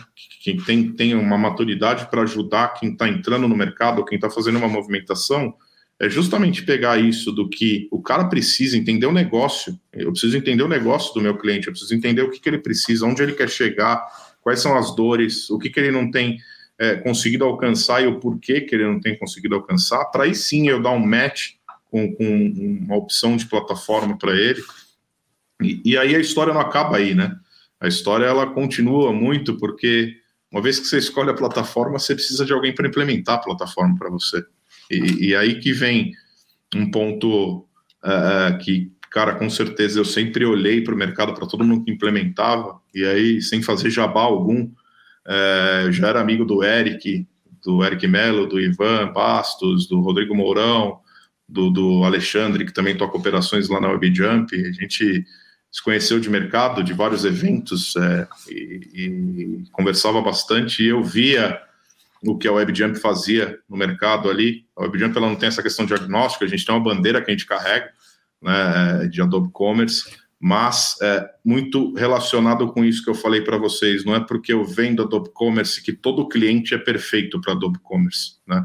[0.43, 4.59] Quem tem, tem uma maturidade para ajudar quem está entrando no mercado, quem está fazendo
[4.59, 5.55] uma movimentação,
[6.01, 9.79] é justamente pegar isso do que o cara precisa entender o negócio.
[9.93, 12.59] Eu preciso entender o negócio do meu cliente, eu preciso entender o que, que ele
[12.59, 14.05] precisa, onde ele quer chegar,
[14.43, 16.39] quais são as dores, o que, que ele não tem
[16.79, 20.69] é, conseguido alcançar e o porquê que ele não tem conseguido alcançar, para aí sim
[20.69, 21.53] eu dar um match
[21.91, 22.53] com, com
[22.85, 24.63] uma opção de plataforma para ele.
[25.63, 27.37] E, e, aí a história não acaba aí, né?
[27.81, 30.17] A história ela continua muito, porque
[30.51, 33.97] uma vez que você escolhe a plataforma, você precisa de alguém para implementar a plataforma
[33.99, 34.45] para você.
[34.91, 36.13] E, e, aí que vem
[36.75, 37.67] um ponto
[38.05, 41.93] uh, que cara, com certeza eu sempre olhei para o mercado, para todo mundo que
[41.93, 44.69] implementava, e aí, sem fazer jabá algum,
[45.25, 47.25] é, já era amigo do Eric,
[47.65, 50.99] do Eric Mello, do Ivan Bastos, do Rodrigo Mourão,
[51.49, 54.53] do, do Alexandre, que também toca operações lá na WebJump.
[54.53, 55.25] A gente
[55.75, 61.61] se conheceu de mercado, de vários eventos, é, e, e, conversava bastante, e eu via
[62.23, 64.65] o que a WebJump fazia no mercado ali.
[64.77, 67.29] A WebJump ela não tem essa questão de diagnóstico, a gente tem uma bandeira que
[67.29, 67.91] a gente carrega,
[68.41, 70.05] né, de Adobe Commerce,
[70.39, 74.05] mas é, muito relacionado com isso que eu falei para vocês.
[74.05, 78.37] Não é porque eu vendo Adobe Commerce que todo cliente é perfeito para Adobe Commerce.
[78.47, 78.65] Né?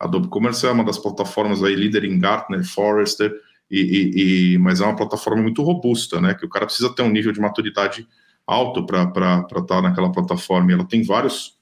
[0.00, 3.30] Adobe Commerce é uma das plataformas aí líder em Gartner, Forrester,
[3.70, 6.34] e, e, mas é uma plataforma muito robusta, né?
[6.34, 8.06] Que o cara precisa ter um nível de maturidade
[8.46, 10.70] alto para estar tá naquela plataforma.
[10.70, 11.56] E ela tem várias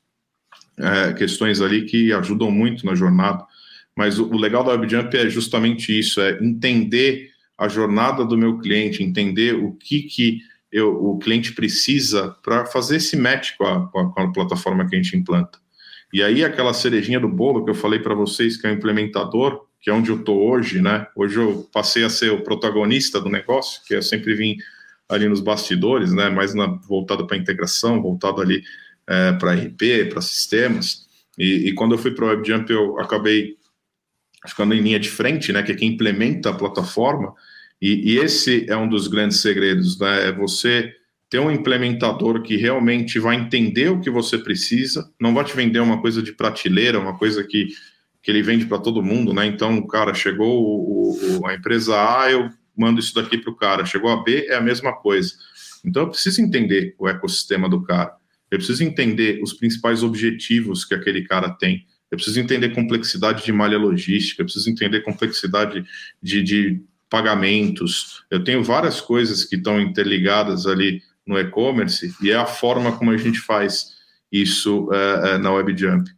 [0.78, 3.44] é, questões ali que ajudam muito na jornada.
[3.96, 8.58] Mas o, o legal da WebJump é justamente isso: é entender a jornada do meu
[8.58, 10.40] cliente, entender o que, que
[10.70, 14.86] eu, o cliente precisa para fazer esse match com a, com a, com a plataforma
[14.86, 15.58] que a gente implanta.
[16.12, 19.66] E aí, aquela cerejinha do bolo que eu falei para vocês, que é o implementador,
[19.84, 21.06] que é onde eu estou hoje, né?
[21.14, 24.56] Hoje eu passei a ser o protagonista do negócio, que eu sempre vim
[25.06, 26.30] ali nos bastidores, né?
[26.30, 28.62] Mais na, voltado para integração, voltado ali
[29.06, 31.06] é, para RP, para sistemas.
[31.38, 33.58] E, e, quando eu fui para o WebJump, eu acabei
[34.46, 37.34] ficando em linha de frente, né, que é quem implementa a plataforma,
[37.80, 40.94] e, e, esse é um dos grandes segredos, né, é você
[41.28, 45.80] ter um implementador que realmente vai entender o que você precisa, não vai te vender
[45.80, 47.68] uma coisa de prateleira, uma coisa que,
[48.24, 52.32] que ele vende para todo mundo, né, então, cara, chegou o, o, a empresa A,
[52.32, 55.34] eu mando isso daqui para o cara, chegou a B, é a mesma coisa.
[55.84, 58.14] Então, eu preciso entender o ecossistema do cara,
[58.50, 63.52] eu preciso entender os principais objetivos que aquele cara tem, eu preciso entender complexidade de
[63.52, 65.84] malha logística, eu preciso entender complexidade
[66.22, 68.24] de, de pagamentos.
[68.30, 73.10] Eu tenho várias coisas que estão interligadas ali no e-commerce e é a forma como
[73.10, 73.94] a gente faz
[74.30, 76.08] isso é, é, na WebJump.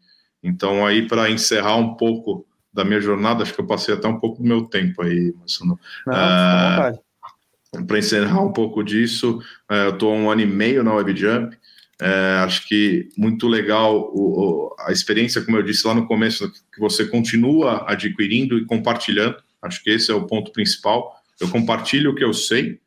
[0.47, 4.21] Então, aí, para encerrar um pouco da minha jornada, acho que eu passei até um
[4.21, 5.79] pouco do meu tempo aí, Marcelo.
[6.09, 11.57] É, para encerrar um pouco disso, é, eu estou um ano e meio na WebJump.
[12.01, 16.51] É, acho que muito legal o, o, a experiência, como eu disse lá no começo,
[16.51, 19.37] que você continua adquirindo e compartilhando.
[19.63, 21.17] Acho que esse é o ponto principal.
[21.41, 22.79] Eu compartilho o que eu sei,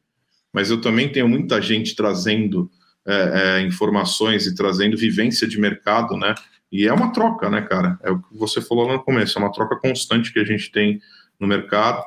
[0.53, 2.71] mas eu também tenho muita gente trazendo
[3.05, 6.35] é, é, informações e trazendo vivência de mercado, né?
[6.71, 7.99] E é uma troca, né, cara?
[8.03, 10.71] É o que você falou lá no começo, é uma troca constante que a gente
[10.71, 11.01] tem
[11.39, 12.03] no mercado.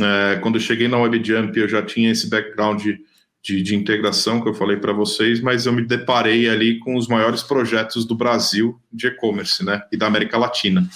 [0.00, 2.84] É, quando eu cheguei na WebJump, eu já tinha esse background
[3.44, 7.06] de, de integração que eu falei para vocês, mas eu me deparei ali com os
[7.08, 10.88] maiores projetos do Brasil de e-commerce, né, e da América Latina.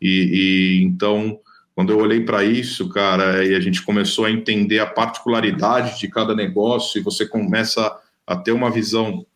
[0.00, 1.38] E, e então,
[1.74, 6.08] quando eu olhei para isso, cara, e a gente começou a entender a particularidade de
[6.08, 9.26] cada negócio, e você começa a ter uma visão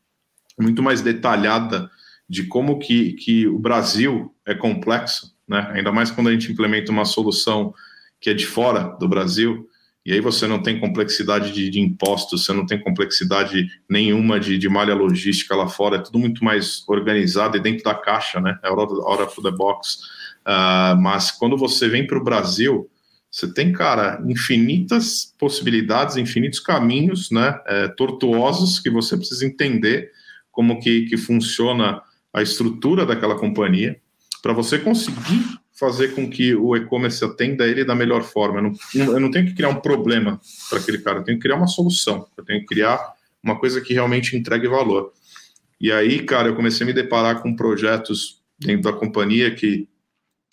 [0.58, 1.90] muito mais detalhada
[2.28, 5.70] de como que, que o Brasil é complexo, né?
[5.72, 7.72] Ainda mais quando a gente implementa uma solução
[8.20, 9.68] que é de fora do Brasil,
[10.04, 14.56] e aí você não tem complexidade de, de impostos, você não tem complexidade nenhuma de,
[14.56, 18.56] de, malha logística lá fora, é tudo muito mais organizado e dentro da caixa, né?
[18.62, 19.98] É hora of the box.
[20.46, 22.88] Uh, mas quando você vem para o Brasil,
[23.28, 27.60] você tem, cara, infinitas possibilidades, infinitos caminhos, né?
[27.66, 30.12] É, tortuosos que você precisa entender
[30.52, 32.00] como que, que funciona
[32.36, 33.98] a estrutura daquela companhia
[34.42, 38.58] para você conseguir fazer com que o e-commerce atenda ele da melhor forma.
[38.58, 41.42] Eu não, eu não tenho que criar um problema para aquele cara, eu tenho que
[41.42, 43.00] criar uma solução, eu tenho que criar
[43.42, 45.12] uma coisa que realmente entregue valor.
[45.80, 49.88] E aí, cara, eu comecei a me deparar com projetos dentro da companhia que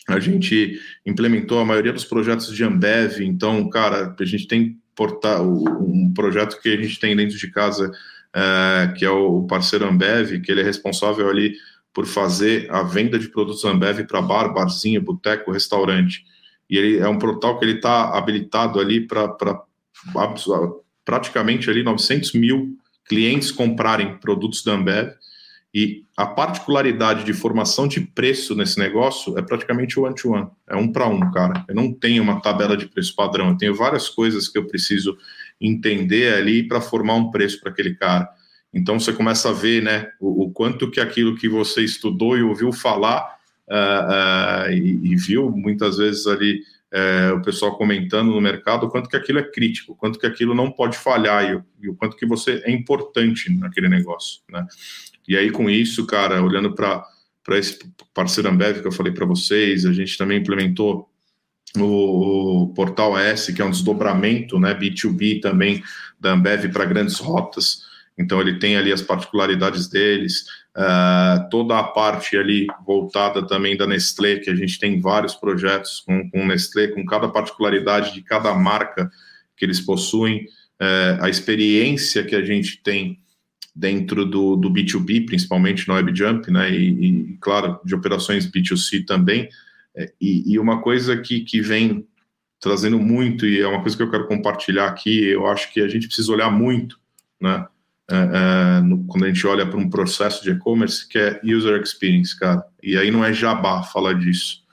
[0.07, 3.19] a gente implementou a maioria dos projetos de Ambev.
[3.21, 4.77] Então, cara, a gente tem
[5.41, 7.91] um projeto que a gente tem dentro de casa,
[8.33, 11.55] é, que é o parceiro Ambev, que ele é responsável ali
[11.93, 16.25] por fazer a venda de produtos Ambev para bar, barzinho, boteco, restaurante.
[16.69, 19.63] E ele é um portal que ele está habilitado ali para
[21.05, 25.11] praticamente ali 900 mil clientes comprarem produtos da Ambev.
[25.75, 30.51] E a particularidade de formação de preço nesse negócio é praticamente one-to-one, -one.
[30.67, 31.65] é um para um, cara.
[31.67, 35.17] Eu não tenho uma tabela de preço padrão, eu tenho várias coisas que eu preciso
[35.59, 38.29] entender ali para formar um preço para aquele cara.
[38.73, 42.41] Então você começa a ver, né, o, o, quanto que aquilo que você estudou e
[42.41, 46.61] ouviu falar uh, uh, e, e, viu muitas vezes ali
[46.93, 50.25] uh, o pessoal comentando no mercado, o quanto que aquilo é crítico, o quanto que
[50.25, 54.65] aquilo não pode falhar e, e, o quanto que você é importante naquele negócio, né?
[55.27, 57.05] E aí com isso, cara, olhando para
[57.43, 57.77] para esse
[58.13, 61.09] parceiro Ambev que eu falei para vocês, a gente também implementou
[61.77, 65.83] o, o Portal S, que é um desdobramento, né, B2B também
[66.19, 67.83] da Ambev para grandes rotas.
[68.17, 70.45] Então ele tem ali as particularidades deles,
[70.77, 75.99] uh, toda a parte ali voltada também da Nestlé, que a gente tem vários projetos
[76.01, 79.09] com, com Nestlé, com cada particularidade de cada marca
[79.57, 80.45] que eles possuem,
[80.81, 83.19] uh, a experiência que a gente tem
[83.75, 89.49] dentro do, do B2B, principalmente no WebJump, né, e, e claro, de operações B2C também,
[89.95, 92.07] é, e, e, uma coisa que, que vem
[92.59, 95.87] trazendo muito, e é uma coisa que eu quero compartilhar aqui, eu acho que a
[95.87, 96.99] gente precisa olhar muito,
[97.41, 97.65] né,
[98.09, 102.37] é, no, quando a gente olha para um processo de e-commerce, que é user experience,
[102.37, 104.63] cara, e aí não é jabá falar disso,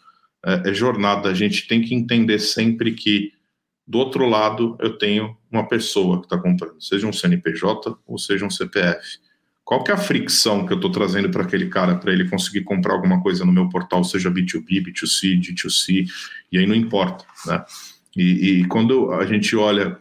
[0.44, 3.32] é, é jornada, a gente tem que entender sempre que
[3.86, 8.46] do outro lado eu tenho uma pessoa que está comprando, seja um CNPJ ou seja
[8.46, 9.18] um CPF.
[9.64, 12.62] Qual que é a fricção que eu estou trazendo para aquele cara para ele conseguir
[12.62, 16.06] comprar alguma coisa no meu portal, seja B2B, B2C, D2C,
[16.50, 17.64] e aí não importa, né?
[18.16, 19.96] E, e quando a gente olha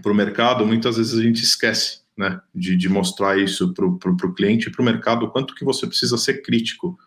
[0.00, 4.34] para o mercado, muitas vezes a gente esquece, né, de, de mostrar isso para o
[4.34, 6.98] cliente e para o mercado, quanto que você precisa ser crítico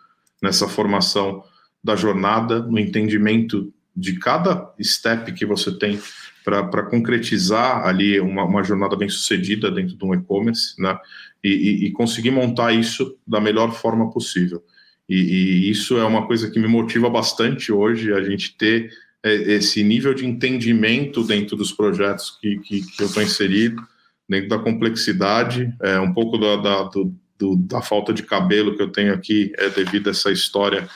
[0.42, 1.44] nessa formação
[1.84, 6.00] da jornada, no entendimento de cada step que você tem
[6.44, 10.96] para concretizar ali uma, uma, jornada bem sucedida dentro de um e-commerce, né?
[11.44, 14.64] E, e, e, conseguir montar isso da melhor forma possível.
[15.10, 18.92] E, e, isso é uma coisa que me motiva bastante hoje, a gente ter
[19.24, 23.82] é, esse nível de entendimento dentro dos projetos que, que, que eu estou inserido,
[24.28, 28.82] dentro da complexidade, é, um pouco da, da, do, do, da falta de cabelo que
[28.82, 30.88] eu tenho aqui é devido a essa história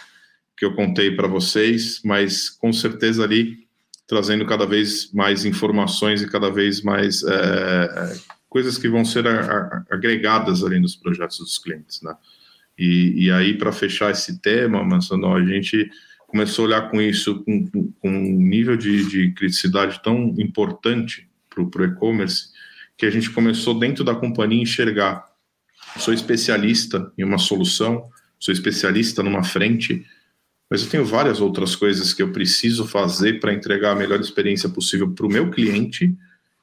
[0.58, 3.68] que eu contei para vocês, mas com certeza ali
[4.08, 9.28] trazendo cada vez mais informações e cada vez mais é, é coisas que vão ser
[9.28, 12.16] a, a, agregadas ali nos projetos dos clientes, né?
[12.78, 15.92] E, e aí, para fechar esse tema, Mansano, a gente
[16.26, 17.66] começou a olhar com isso com,
[18.00, 22.50] com um nível de, de criticidade tão importante para o e-commerce
[23.00, 25.26] que a gente começou dentro da companhia enxergar.
[25.98, 30.06] Sou especialista em uma solução, sou especialista numa frente,
[30.70, 34.68] mas eu tenho várias outras coisas que eu preciso fazer para entregar a melhor experiência
[34.68, 36.14] possível para o meu cliente,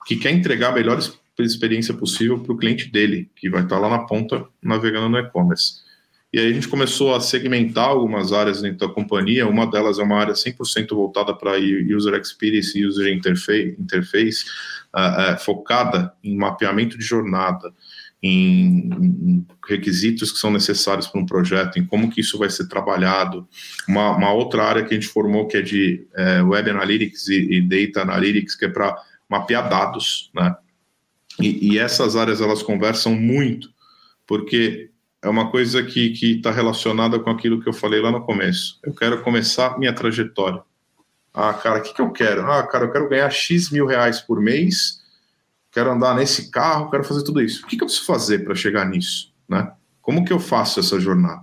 [0.06, 0.98] que quer entregar a melhor
[1.38, 5.86] experiência possível para o cliente dele, que vai estar lá na ponta navegando no e-commerce.
[6.32, 9.48] E aí a gente começou a segmentar algumas áreas dentro da companhia.
[9.48, 14.44] Uma delas é uma área 100% voltada para user experience user interface
[14.96, 17.72] uh, focada em mapeamento de jornada,
[18.22, 22.66] em, em, requisitos que são necessários para um projeto, em como que isso vai ser
[22.66, 23.46] trabalhado.
[23.86, 27.58] Uma, uma outra área que a gente formou que é de é, Web Analytics e,
[27.58, 28.96] e, Data Analytics, que é para
[29.28, 30.56] mapear dados, né?
[31.38, 33.68] E, e, essas áreas elas conversam muito,
[34.26, 34.90] porque
[35.22, 38.78] é uma coisa que está relacionada com aquilo que eu falei lá no começo.
[38.82, 40.62] Eu quero começar minha trajetória.
[41.36, 42.50] Ah, cara, o que, que eu quero?
[42.50, 45.04] Ah, cara, eu quero ganhar X mil reais por mês
[45.76, 47.62] quero andar nesse carro, quero fazer tudo isso.
[47.62, 49.30] O que, que eu preciso fazer para chegar nisso?
[49.46, 49.70] Né?
[50.00, 51.42] Como que eu faço essa jornada?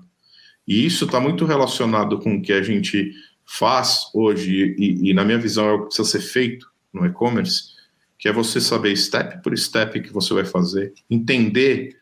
[0.67, 3.11] E isso está muito relacionado com o que a gente
[3.45, 7.73] faz hoje, e, e, na minha visão é o que precisa ser feito no e-commerce,
[8.17, 11.95] que é você saber step por step que você vai fazer, entender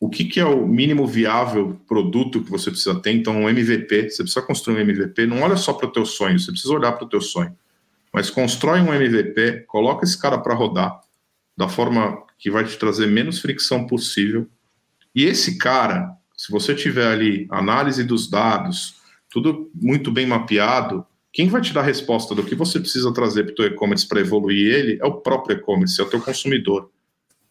[0.00, 3.12] o que, que é o mínimo viável produto que você precisa ter.
[3.12, 6.38] Então, um MVP, você precisa construir um MVP, não olha só para o teu sonho,
[6.38, 7.54] você precisa olhar para o teu sonho,
[8.12, 11.00] mas constrói um MVP, coloca esse cara para rodar,
[11.56, 14.48] da forma que vai te trazer menos fricção possível.
[15.12, 18.94] E esse cara, se você tiver ali análise dos dados,
[19.28, 23.52] tudo muito bem mapeado, quem vai te dar a resposta do que você precisa trazer
[23.52, 26.90] para o e-commerce para evoluir ele é o próprio e-commerce, é o teu consumidor,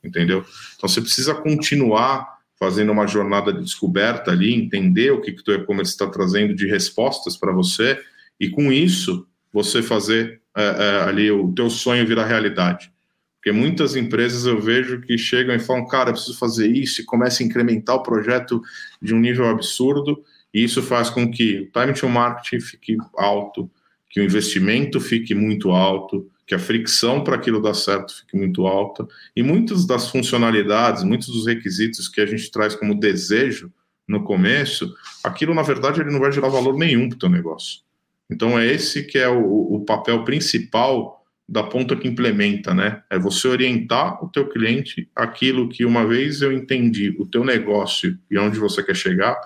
[0.02, 0.46] entendeu?
[0.76, 5.44] Então você precisa continuar fazendo uma jornada de descoberta ali, entender o que que o
[5.44, 8.00] teu e-commerce está trazendo de respostas para você
[8.40, 12.92] e com isso você fazer é, é, ali o teu sonho virar realidade.
[13.36, 17.06] Porque muitas empresas eu vejo que chegam e falam, cara, eu preciso fazer isso, e
[17.06, 18.62] começa a incrementar o projeto
[19.02, 20.22] de um nível absurdo,
[20.54, 23.70] e isso faz com que o time to marketing fique alto,
[24.10, 28.66] que o investimento fique muito alto, que a fricção para aquilo dar certo fique muito
[28.66, 33.72] alta, e muitas das funcionalidades, muitos dos requisitos que a gente traz como desejo
[34.08, 34.90] no começo,
[35.22, 37.82] aquilo na verdade ele não vai gerar valor nenhum para o teu negócio.
[38.30, 41.18] Então é esse que é o, o papel principal
[41.48, 43.04] da ponta que implementa, né?
[43.10, 48.18] É você orientar o teu cliente aquilo que uma vez eu entendi o teu negócio
[48.32, 49.38] e onde você quer chegar,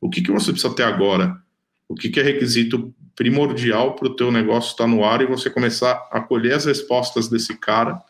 [0.00, 1.36] o que, que você precisa ter agora?
[1.88, 5.48] O que, que é requisito primordial para o teu negócio estar no ar e você
[5.48, 8.00] começar a colher as respostas desse cara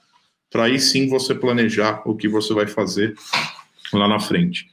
[0.50, 3.14] para aí sim você planejar o que você vai fazer
[3.92, 4.68] lá na frente.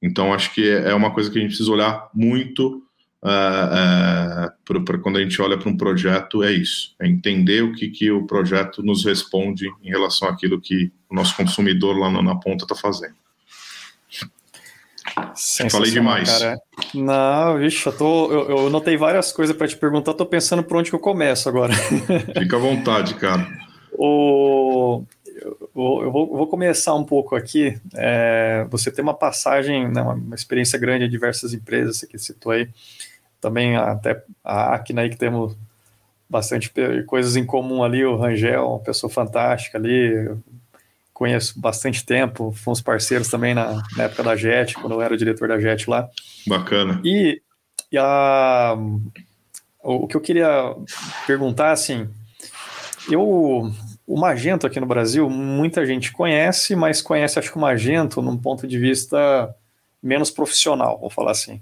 [0.00, 2.82] Então, acho que é uma coisa que a gente precisa olhar muito
[3.22, 7.72] uh, uh, para quando a gente olha para um projeto é isso, é entender o
[7.72, 12.22] que, que o projeto nos responde em relação àquilo que o nosso consumidor lá na,
[12.22, 13.16] na ponta está fazendo.
[15.70, 16.38] Falei demais.
[16.38, 16.58] Cara.
[16.94, 20.76] Não, vixe, eu, tô, eu, eu notei várias coisas para te perguntar, tô pensando por
[20.76, 21.72] onde que eu começo agora.
[22.38, 23.46] Fica à vontade, cara.
[23.92, 25.70] O, eu,
[26.02, 27.78] eu vou, vou, começar um pouco aqui.
[27.94, 32.68] É, você tem uma passagem, né, uma experiência grande em diversas empresas, que citou aí.
[33.40, 35.56] Também até a Acna aí que temos
[36.28, 36.72] bastante
[37.06, 40.28] coisas em comum ali, o Rangel, uma pessoa fantástica ali,
[41.18, 45.48] conheço bastante tempo, fomos parceiros também na, na, época da JET, quando eu era diretor
[45.48, 46.08] da JET lá.
[46.46, 47.00] Bacana.
[47.04, 47.42] E,
[47.90, 48.76] e a,
[49.82, 50.76] o, o que eu queria
[51.26, 52.08] perguntar, assim,
[53.10, 53.68] eu,
[54.06, 58.36] o Magento aqui no Brasil, muita gente conhece, mas conhece, acho que o Magento num
[58.36, 59.52] ponto de vista
[60.00, 61.60] menos profissional, vou falar assim.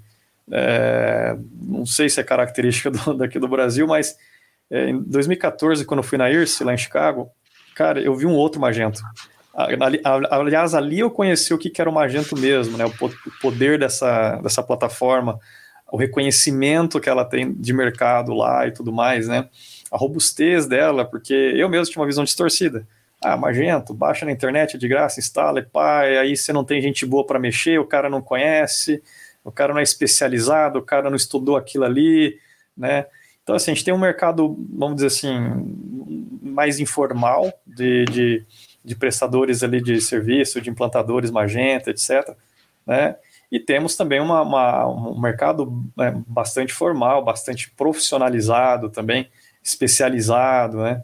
[0.51, 4.15] É, não sei se é característica do, daqui do Brasil, mas
[4.69, 7.27] é, em 2014, quando eu fui na IRSE, lá em Chicago,
[7.73, 9.01] cara, eu vi um outro Magento.
[10.29, 12.85] Aliás, ali eu conheci o que era o Magento mesmo, né?
[12.85, 12.91] O
[13.41, 15.39] poder dessa, dessa plataforma,
[15.91, 19.49] o reconhecimento que ela tem de mercado lá e tudo mais, né?
[19.89, 22.87] A robustez dela, porque eu mesmo tinha uma visão distorcida.
[23.19, 26.63] Ah, Magento, baixa na internet é de graça, instala, e pá, e aí você não
[26.63, 29.01] tem gente boa para mexer, o cara não conhece,
[29.43, 32.37] o cara não é especializado, o cara não estudou aquilo ali,
[32.77, 33.07] né?
[33.41, 35.33] Então, assim, a gente tem um mercado, vamos dizer assim,
[36.43, 38.45] mais informal de, de
[38.87, 42.33] de prestadores ali de serviço, de implantadores Magenta, etc.
[42.85, 43.17] Né?
[43.51, 49.29] E temos também uma, uma um mercado né, bastante formal, bastante profissionalizado também,
[49.61, 51.03] especializado, né?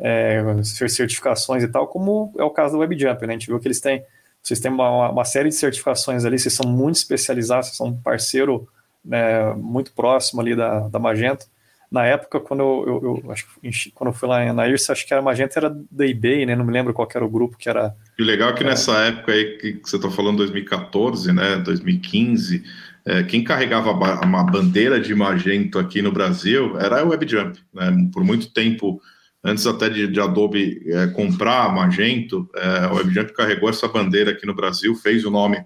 [0.00, 3.34] É, certificações e tal, como é o caso da WebJump, né?
[3.34, 4.04] A gente viu que eles têm,
[4.40, 8.00] vocês têm uma, uma série de certificações ali, vocês são muito especializados, vocês são um
[8.00, 8.68] parceiro
[9.04, 11.46] né, muito próximo ali da, da Magento
[11.90, 15.06] na época, quando eu, eu, eu acho que quando eu fui lá na IRSA, acho
[15.06, 16.54] que a Magenta era da eBay, né?
[16.54, 17.94] Não me lembro qual era o grupo que era.
[18.18, 18.66] E o legal é que é...
[18.66, 21.56] nessa época aí que você está falando 2014, né?
[21.56, 22.62] 2015,
[23.06, 27.90] é, quem carregava uma bandeira de Magento aqui no Brasil era a WebJump, né?
[28.12, 29.00] Por muito tempo,
[29.42, 34.32] antes até de, de Adobe é, comprar a Magento, é, a WebJump carregou essa bandeira
[34.32, 35.56] aqui no Brasil, fez o nome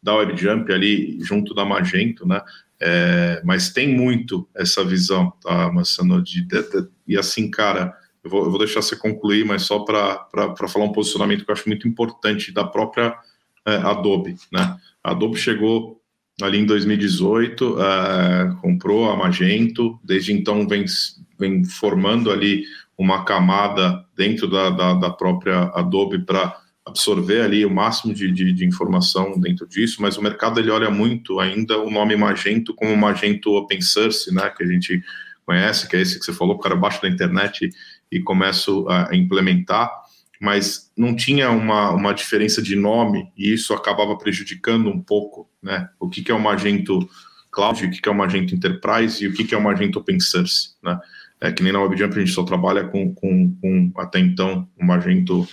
[0.00, 2.40] da WebJump ali junto da Magento, né?
[2.84, 6.20] É, mas tem muito essa visão, tá, Marcelo?
[6.20, 9.80] De, de, de, e assim, cara, eu vou, eu vou, deixar você concluir, mas só
[9.80, 10.26] para
[10.68, 13.14] falar um posicionamento que eu acho muito importante da própria
[13.64, 14.76] é, Adobe, né?
[15.02, 16.00] A Adobe chegou
[16.40, 20.84] ali em 2018, é, comprou a Magento, desde então vem,
[21.38, 22.64] vem formando ali
[22.98, 28.52] uma camada dentro da, da, da própria Adobe para absorver ali o máximo de, de,
[28.52, 32.96] de, informação dentro disso, mas o mercado ele olha muito ainda o nome Magento como
[32.96, 35.02] Magento Open Source, né, que a gente
[35.46, 37.70] conhece, que é esse que você falou, o cara baixa da internet
[38.10, 39.90] e começa a implementar,
[40.40, 45.88] mas não tinha uma, uma diferença de nome e isso acabava prejudicando um pouco, né,
[46.00, 47.08] o que, que é o Magento
[47.52, 50.00] Cloud, o que, que é o Magento Enterprise e o que, que é o Magento
[50.00, 50.98] Open Source, né,
[51.40, 54.84] é que nem na WebJump a gente só trabalha com, com, com até então o
[54.84, 55.46] Magento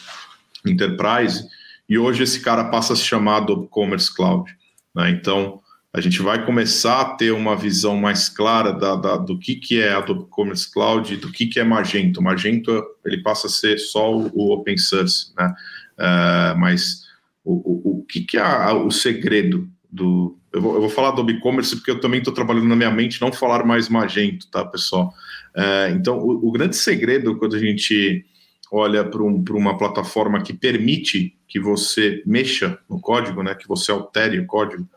[0.65, 1.47] Enterprise,
[1.87, 4.49] e hoje esse cara passa a se chamar Adobe Commerce Cloud.
[4.95, 5.09] Né?
[5.09, 5.59] Então,
[5.91, 9.81] a gente vai começar a ter uma visão mais clara da, da, do que, que
[9.81, 12.21] é Adobe Commerce Cloud e do que, que é Magento.
[12.21, 15.53] Magento ele passa a ser só o, o open source, né?
[15.97, 17.07] Uh, mas
[17.43, 20.37] o, o, o, que, que é o segredo do.
[20.53, 23.19] Eu vou, eu vou falar Adobe Commerce porque eu também estou trabalhando na minha mente
[23.19, 25.11] não falar mais Magento, tá, pessoal?
[25.55, 28.23] Uh, então, o grande segredo quando a gente
[28.71, 33.91] olha para um, uma plataforma que permite que você mexa no código, né, que você
[33.91, 34.87] altere o código,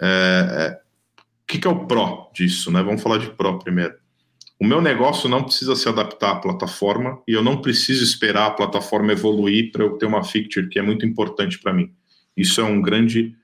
[0.00, 0.80] é, é,
[1.20, 2.70] o que, que é o pró disso?
[2.70, 2.82] Né?
[2.82, 3.94] Vamos falar de pró primeiro.
[4.60, 8.50] O meu negócio não precisa se adaptar à plataforma e eu não preciso esperar a
[8.50, 11.92] plataforma evoluir para eu ter uma feature que é muito importante para mim.
[12.36, 13.36] Isso é um grande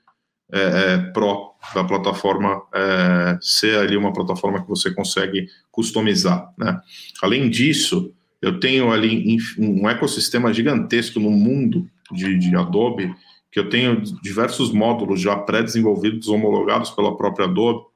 [0.51, 6.53] é, é, pró da plataforma é, ser ali uma plataforma que você consegue customizar.
[6.57, 6.79] Né?
[7.21, 8.13] Além disso,
[8.45, 13.11] eu tenho ali um ecossistema gigantesco no mundo de, de Adobe,
[13.51, 17.87] que eu tenho diversos módulos já pré-desenvolvidos, homologados pela própria Adobe,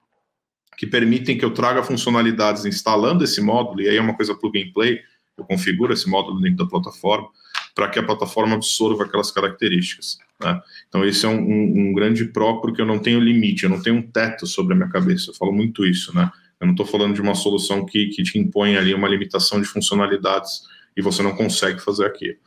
[0.75, 4.59] que permitem que eu traga funcionalidades instalando esse módulo, e aí é uma coisa plug
[4.59, 4.99] and play,
[5.37, 7.27] eu configuro esse módulo dentro da plataforma,
[7.75, 10.17] para que a plataforma absorva aquelas características.
[10.41, 10.59] Né?
[10.87, 13.83] Então, esse é um, um, um grande pró, porque eu não tenho limite, eu não
[13.83, 16.31] tenho um teto sobre a minha cabeça, eu falo muito isso, né?
[16.59, 19.67] Eu não estou falando de uma solução que, que te impõe ali uma limitação de
[19.67, 20.63] funcionalidades
[20.95, 22.37] e você não consegue fazer aquilo.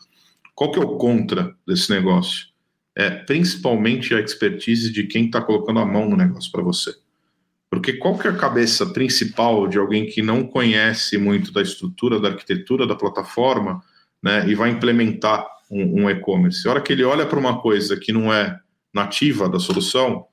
[0.55, 2.49] Qual que é o contra desse negócio?
[2.95, 6.95] É principalmente a expertise de quem está colocando a mão no negócio para você.
[7.71, 12.21] Porque qual que é a cabeça principal de alguém que não conhece muito da estrutura,
[12.21, 13.83] da arquitetura da plataforma,
[14.23, 16.69] né, e vai implementar um, um e-commerce?
[16.69, 18.61] A hora que ele olha para uma coisa que não é
[18.93, 20.27] nativa da solução,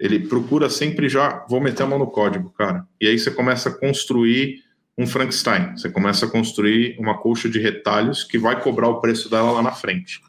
[0.00, 2.86] ele procura sempre já, vou meter a mão no código, cara.
[2.98, 4.64] E aí você começa a construir
[4.96, 9.28] um Frankenstein, você começa a construir uma colcha de retalhos que vai cobrar o preço
[9.28, 10.20] dela lá na frente.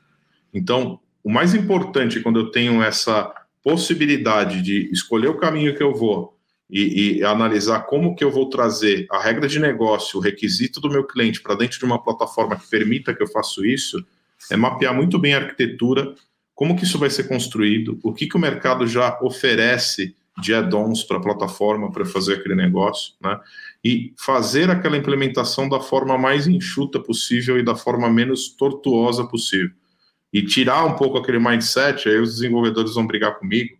[0.53, 5.93] Então, o mais importante quando eu tenho essa possibilidade de escolher o caminho que eu
[5.95, 6.37] vou
[6.69, 10.89] e, e, analisar como que eu vou trazer a regra de negócio, o requisito do
[10.89, 14.03] meu cliente para dentro de uma plataforma que permita que eu faça isso,
[14.49, 16.13] é mapear muito bem a arquitetura,
[16.61, 21.03] como que isso vai ser construído, o que, que o mercado já oferece de add-ons
[21.03, 23.39] para a plataforma para fazer aquele negócio, né?
[23.83, 29.71] E fazer aquela implementação da forma mais enxuta possível e da forma menos tortuosa possível.
[30.31, 33.75] E tirar um pouco aquele mindset, aí os desenvolvedores vão brigar comigo,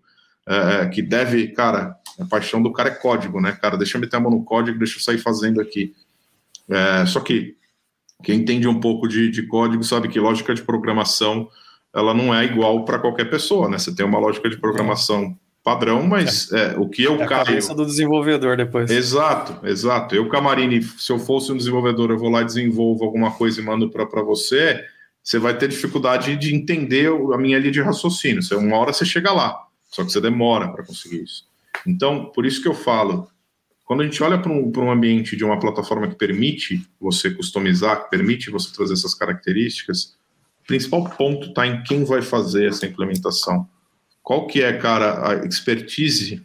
[0.49, 3.77] é, é, que deve, cara, a paixão do cara é código, né, cara?
[3.77, 5.93] Deixa eu meter a mão no código, deixa eu sair fazendo aqui.
[6.67, 7.55] É, só que
[8.23, 11.47] quem entende um pouco de, de código sabe que lógica de programação
[11.93, 13.77] ela não é igual para qualquer pessoa, né?
[13.77, 16.73] Você tem uma lógica de programação padrão, mas é.
[16.73, 17.45] É, o que eu é a caio...
[17.45, 18.89] cabeça do desenvolvedor depois.
[18.89, 20.15] Exato, exato.
[20.15, 23.63] Eu, Camarini, se eu fosse um desenvolvedor, eu vou lá e desenvolvo alguma coisa e
[23.63, 24.83] mando para você,
[25.23, 28.41] você vai ter dificuldade de entender a minha linha de raciocínio.
[28.57, 31.45] Uma hora você chega lá, só que você demora para conseguir isso.
[31.85, 33.27] Então, por isso que eu falo,
[33.85, 38.03] quando a gente olha para um, um ambiente de uma plataforma que permite você customizar,
[38.03, 40.15] que permite você trazer essas características,
[40.71, 43.67] principal ponto está em quem vai fazer essa implementação.
[44.23, 46.41] Qual que é, cara, a expertise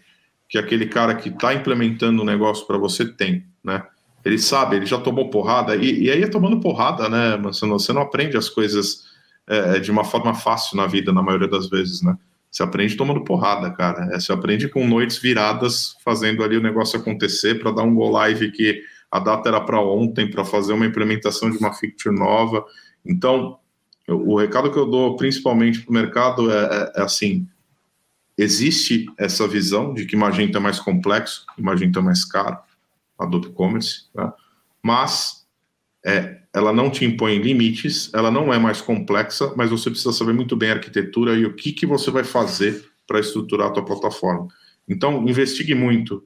[0.48, 3.84] que aquele cara que está implementando o um negócio para você tem, né?
[4.24, 7.36] Ele sabe, ele já tomou porrada, e, e aí é tomando porrada, né?
[7.36, 9.04] Não, você não aprende as coisas
[9.46, 12.16] é, de uma forma fácil na vida, na maioria das vezes, né?
[12.50, 14.08] Você aprende tomando porrada, cara.
[14.12, 18.08] É, você aprende com noites viradas, fazendo ali o negócio acontecer para dar um go
[18.08, 22.64] live que a data era para ontem, para fazer uma implementação de uma feature nova.
[23.04, 23.60] Então,
[24.12, 27.46] o recado que eu dou principalmente para o mercado é, é, é, assim:
[28.38, 32.58] existe essa visão de que Magento é mais complexo, que Magento é mais caro,
[33.18, 34.34] Adobe Commerce, tá?
[34.82, 35.46] mas
[36.04, 40.32] é, ela não te impõe limites, ela não é mais complexa, mas você precisa saber
[40.32, 43.84] muito bem a arquitetura e o que, que você vai fazer para estruturar a tua
[43.84, 44.48] plataforma.
[44.88, 46.24] Então, investigue muito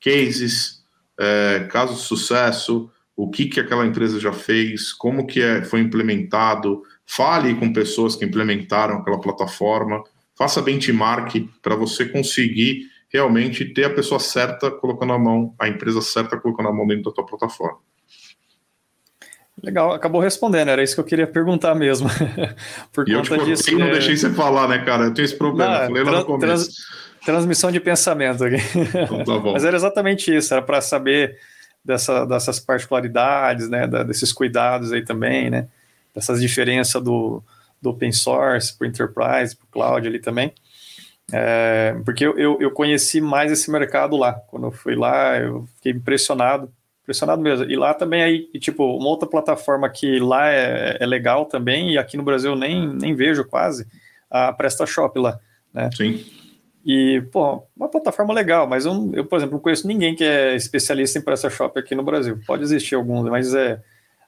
[0.00, 0.82] cases,
[1.18, 5.80] é, casos de sucesso, o que, que aquela empresa já fez, como que é, foi
[5.80, 10.04] implementado, fale com pessoas que implementaram aquela plataforma,
[10.38, 16.00] faça benchmark para você conseguir realmente ter a pessoa certa colocando a mão, a empresa
[16.00, 17.78] certa colocando a mão dentro da tua plataforma.
[19.60, 22.08] Legal, acabou respondendo, era isso que eu queria perguntar mesmo.
[22.94, 23.76] Por e conta eu te disso.
[23.76, 23.90] não é...
[23.90, 25.06] deixei você falar, né, cara?
[25.06, 26.46] Eu tenho esse problema, não, falei lá no começo.
[26.46, 26.68] Trans,
[27.26, 28.62] transmissão de pensamento aqui.
[29.04, 29.52] Então, tá bom.
[29.52, 31.36] Mas era exatamente isso, era para saber
[31.84, 35.66] dessa, dessas particularidades, né, da, desses cuidados aí também, né,
[36.14, 37.42] dessas diferenças do,
[37.80, 40.52] do open source para o enterprise, para o cloud ali também.
[41.32, 44.32] É, porque eu, eu, eu conheci mais esse mercado lá.
[44.32, 46.72] Quando eu fui lá, eu fiquei impressionado
[47.10, 47.64] impressionado mesmo.
[47.68, 51.98] E lá também aí, tipo, uma outra plataforma que lá é, é, legal também, e
[51.98, 53.86] aqui no Brasil nem, nem vejo quase,
[54.30, 55.38] a PrestaShop lá,
[55.74, 55.90] né?
[55.94, 56.24] Sim.
[56.86, 60.54] E, pô, uma plataforma legal, mas eu, eu, por exemplo, não conheço ninguém que é
[60.54, 62.38] especialista em PrestaShop aqui no Brasil.
[62.46, 63.80] Pode existir alguns, mas é.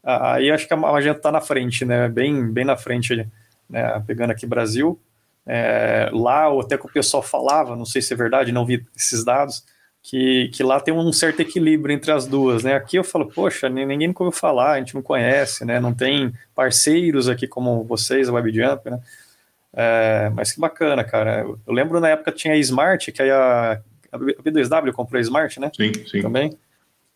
[0.02, 2.08] Aí acho que a Magento tá na frente, né?
[2.08, 3.28] Bem, bem na frente ali,
[3.68, 4.02] né?
[4.06, 5.00] Pegando aqui Brasil.
[5.46, 9.24] É, lá, até que o pessoal falava, não sei se é verdade, não vi esses
[9.24, 9.64] dados,
[10.02, 12.74] que, que lá tem um certo equilíbrio entre as duas, né?
[12.74, 15.78] Aqui eu falo, poxa, ninguém nunca ouviu falar, a gente não conhece, né?
[15.78, 19.00] Não tem parceiros aqui como vocês, a WebJump, né?
[19.72, 21.46] É, mas que bacana, cara.
[21.66, 23.80] Eu lembro na época tinha a Smart, que aí a,
[24.10, 25.70] a B2W comprou a Smart, né?
[25.74, 26.20] Sim, sim.
[26.20, 26.56] Também,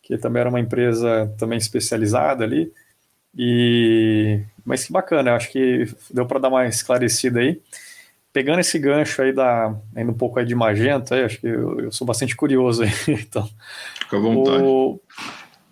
[0.07, 2.73] que também era uma empresa também especializada ali.
[3.37, 7.61] E mas que bacana, acho que deu para dar uma esclarecida aí
[8.37, 11.81] pegando esse gancho aí da ainda um pouco aí de Magento, aí, acho que eu,
[11.81, 13.49] eu, sou bastante curioso aí, então.
[13.99, 14.63] Fica à vontade.
[14.63, 15.01] O,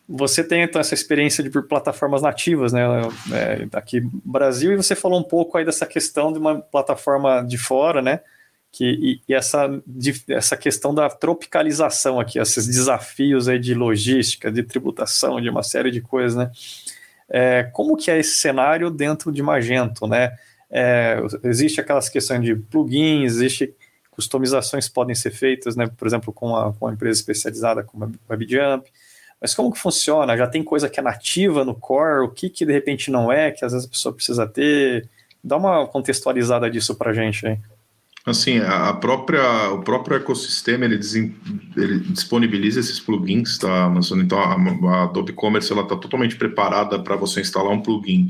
[0.08, 2.82] você tem então essa experiência de por plataformas nativas, né,
[3.32, 7.42] é, aqui no Brasil, e você falou um pouco aí dessa questão de uma plataforma
[7.42, 8.20] de fora, né,
[8.74, 9.70] que, e, e essa,
[10.28, 15.92] essa questão da tropicalização aqui, esses desafios aí de logística, de tributação, de uma série
[15.92, 16.50] de coisas, né,
[17.28, 20.36] é, como que é esse cenário dentro de Magento, né,
[20.68, 23.72] é, existe aquelas questões de plugins, existe
[24.10, 28.10] customizações podem ser feitas, né, por exemplo, com a, com a empresa especializada como a
[28.28, 28.90] WebJump,
[29.40, 30.36] mas como que funciona?
[30.36, 33.52] Já tem coisa que é nativa no core, o que que de repente não é,
[33.52, 35.08] que às vezes a pessoa precisa ter?
[35.42, 37.58] Dá uma contextualizada disso para gente aí.
[38.26, 40.98] Assim, a própria, o próprio ecossistema ele,
[41.76, 44.20] ele disponibiliza esses plugins, tá, Amazon?
[44.20, 48.28] Então a, a Adobe Commerce ela está totalmente preparada para você instalar um plugin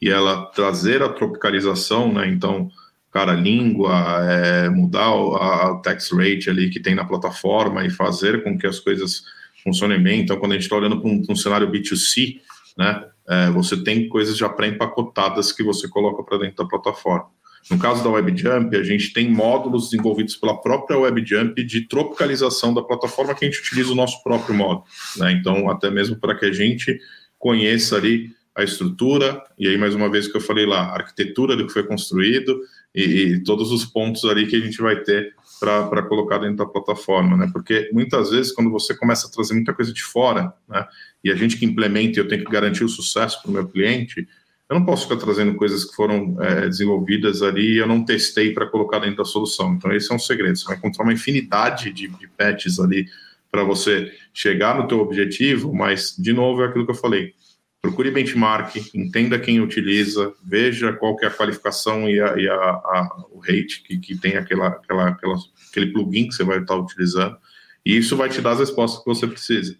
[0.00, 2.26] e ela trazer a tropicalização, né?
[2.26, 2.70] Então,
[3.12, 8.56] cara, língua, é, mudar a tax rate ali que tem na plataforma e fazer com
[8.56, 9.24] que as coisas
[9.62, 10.22] funcionem bem.
[10.22, 12.40] Então, quando a gente está olhando para um, um, cenário B2C,
[12.78, 13.04] né?
[13.26, 17.28] É, você tem coisas já pré-empacotadas que você coloca para dentro da plataforma.
[17.70, 22.82] No caso da WebJump, a gente tem módulos desenvolvidos pela própria WebJump de tropicalização da
[22.82, 24.84] plataforma que a gente utiliza o nosso próprio módulo.
[25.16, 25.32] Né?
[25.32, 26.98] Então, até mesmo para que a gente
[27.38, 31.56] conheça ali a estrutura, e aí mais uma vez que eu falei lá, a arquitetura
[31.56, 32.60] do que foi construído
[32.94, 36.66] e, e todos os pontos ali que a gente vai ter para colocar dentro da
[36.66, 37.50] plataforma, né?
[37.52, 40.86] Porque muitas vezes quando você começa a trazer muita coisa de fora, né?
[41.22, 44.28] E a gente que implementa, eu tenho que garantir o sucesso para o meu cliente,
[44.68, 48.52] eu não posso ficar trazendo coisas que foram é, desenvolvidas ali e eu não testei
[48.52, 49.74] para colocar dentro da solução.
[49.74, 50.56] Então esse é um segredo.
[50.56, 53.06] Você vai encontrar uma infinidade de, de patches ali
[53.50, 57.34] para você chegar no teu objetivo, mas de novo é aquilo que eu falei.
[57.80, 62.54] Procure benchmark, entenda quem utiliza, veja qual que é a qualificação e, a, e a,
[62.54, 65.36] a, o rate que, que tem aquela, aquela, aquela,
[65.68, 67.36] aquele plugin que você vai estar utilizando,
[67.84, 69.76] e isso vai te dar as respostas que você precisa.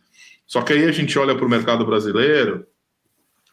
[0.47, 2.67] Só que aí a gente olha para o mercado brasileiro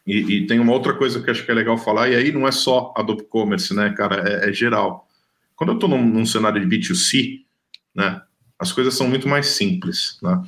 [0.06, 2.46] e, e, tem uma outra coisa que acho que é legal falar, e aí não
[2.46, 5.08] é só Adobe Commerce, né, cara, é, é geral.
[5.54, 7.44] Quando eu estou num, num, cenário de B2C,
[7.94, 8.20] né,
[8.58, 10.42] as coisas são muito mais simples, né.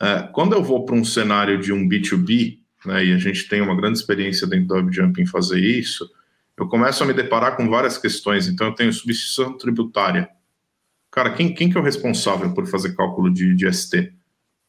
[0.00, 3.60] É, quando eu vou para um cenário de um B2B, né, e a gente tem
[3.60, 6.08] uma grande experiência dentro da WebJump em fazer isso,
[6.60, 8.46] eu começo a me deparar com várias questões.
[8.46, 10.28] Então, eu tenho substituição tributária.
[11.10, 14.12] Cara, quem, quem que é o responsável por fazer cálculo de, de ST?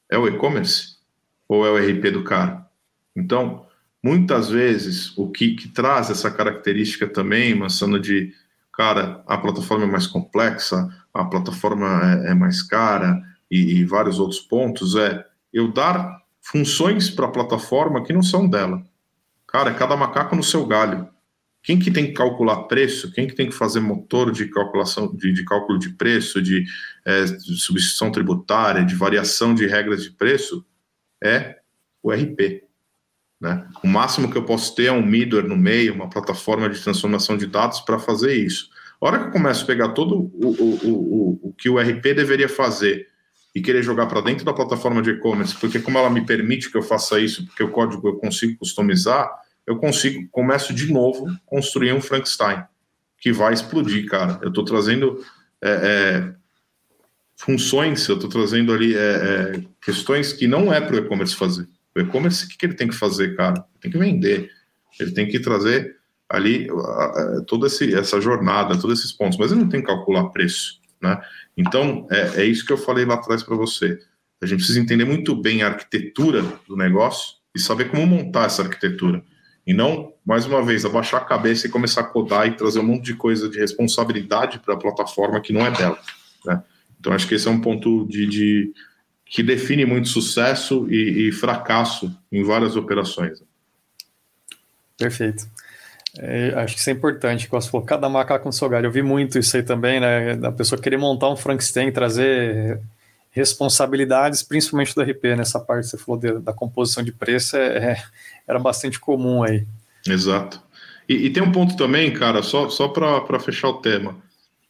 [0.09, 0.95] É o e-commerce?
[1.49, 2.65] Ou é o RP do cara?
[3.13, 3.65] Então,
[4.03, 8.33] Muitas vezes, o que, que traz essa característica também, Massano, de,
[8.73, 14.19] cara, a plataforma é mais complexa, a plataforma é, é mais cara e, e vários
[14.19, 15.23] outros pontos, é
[15.53, 18.83] eu dar funções para a plataforma que não são dela.
[19.45, 21.07] Cara, é cada macaco no seu galho.
[21.61, 23.11] Quem que tem que calcular preço?
[23.11, 26.65] Quem que tem que fazer motor de calculação, de, de cálculo de preço, de,
[27.05, 30.65] é, de substituição tributária, de variação de regras de preço?
[31.23, 31.59] É
[32.01, 32.63] o RP.
[33.41, 33.65] Né?
[33.83, 37.35] O máximo que eu posso ter é um middleware no meio, uma plataforma de transformação
[37.35, 38.69] de dados para fazer isso.
[39.01, 42.13] A hora que eu começo a pegar todo o, o, o, o que o RP
[42.13, 43.07] deveria fazer
[43.53, 46.77] e querer jogar para dentro da plataforma de e-commerce, porque como ela me permite que
[46.77, 49.29] eu faça isso, porque o código eu consigo customizar,
[49.65, 52.63] eu consigo, começo de novo construir um Frankenstein
[53.19, 54.39] que vai explodir, cara.
[54.41, 55.23] Eu estou trazendo
[55.61, 56.33] é, é,
[57.35, 61.67] funções, eu estou trazendo ali é, é questões que não é para o e-commerce fazer.
[61.95, 63.65] O e-commerce, o que, ele tem que fazer, cara?
[63.79, 64.49] Tem que vender.
[64.99, 65.95] Ele tem que trazer
[66.29, 66.67] ali
[67.47, 71.21] toda essa jornada, todos esses pontos, mas ele não tem que calcular preço, né?
[71.57, 73.99] Então, é, é isso que eu falei lá atrás para você.
[74.41, 78.61] A gente precisa entender muito bem a arquitetura do negócio e saber como montar essa
[78.61, 79.21] arquitetura.
[79.67, 82.83] E não, mais uma vez, abaixar a cabeça e começar a codar e trazer um
[82.83, 85.99] monte de coisa de responsabilidade para a plataforma que não é dela.
[86.45, 86.63] Né?
[86.99, 88.73] Então, acho que esse é um ponto de, de
[89.31, 93.41] que define muito sucesso e, e fracasso em várias operações.
[94.97, 95.47] Perfeito.
[96.19, 98.87] É, acho que isso é importante, como você falou, cada macaco no seu galho.
[98.87, 100.35] Eu vi muito isso aí também, né?
[100.35, 102.81] Da pessoa querer montar um Frankenstein, trazer
[103.31, 107.93] responsabilidades, principalmente do RP, nessa parte que você falou de, da composição de preço, é,
[107.93, 108.03] é,
[108.45, 109.65] era bastante comum aí.
[110.05, 110.61] Exato.
[111.07, 114.17] E, e, tem um ponto também, cara, só, só para fechar o tema.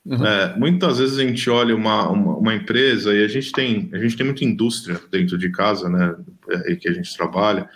[0.06, 0.26] Uhum.
[0.26, 4.00] É, muitas vezes a gente olha uma, uma, uma, empresa e a gente tem a
[4.00, 6.16] gente tem muita indústria dentro de casa, né,
[6.50, 7.70] é, que a gente trabalha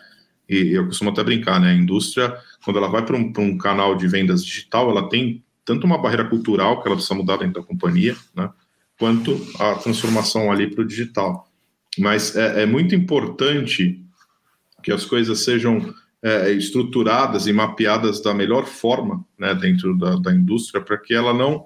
[0.49, 3.95] e eu costumo até brincar, né, a indústria quando ela vai para um, um canal
[3.95, 7.67] de vendas digital, ela tem tanto uma barreira cultural que ela precisa mudar dentro da
[7.67, 8.49] companhia, né,
[8.97, 11.47] quanto a transformação ali para o digital.
[11.99, 14.01] Mas é, é, muito importante
[14.81, 20.33] que as coisas sejam é, estruturadas e mapeadas da melhor forma, né, dentro da, da
[20.33, 21.65] indústria, para que ela não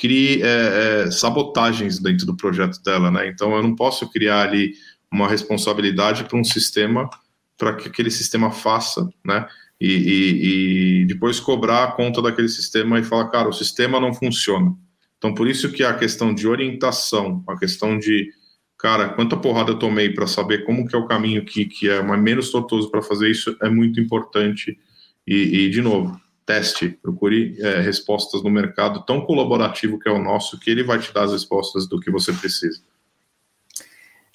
[0.00, 3.28] crie é, é, sabotagens dentro do projeto dela, né?
[3.28, 4.72] Então eu não posso criar ali
[5.12, 7.10] uma responsabilidade para um sistema
[7.58, 9.46] para que aquele sistema faça, né?
[9.78, 14.14] E, e, e, depois cobrar a conta daquele sistema e falar, cara, o sistema não
[14.14, 14.74] funciona.
[15.18, 18.30] Então por isso que a questão de orientação, a questão de,
[18.78, 22.02] cara, quanta porrada eu tomei para saber como que é o caminho que, que é
[22.02, 24.78] mais menos tortuoso para fazer isso é muito importante.
[25.26, 30.22] E, e de novo, teste, procure é, respostas no mercado tão colaborativo que é o
[30.22, 32.80] nosso, que ele vai te dar as respostas do que você precisa.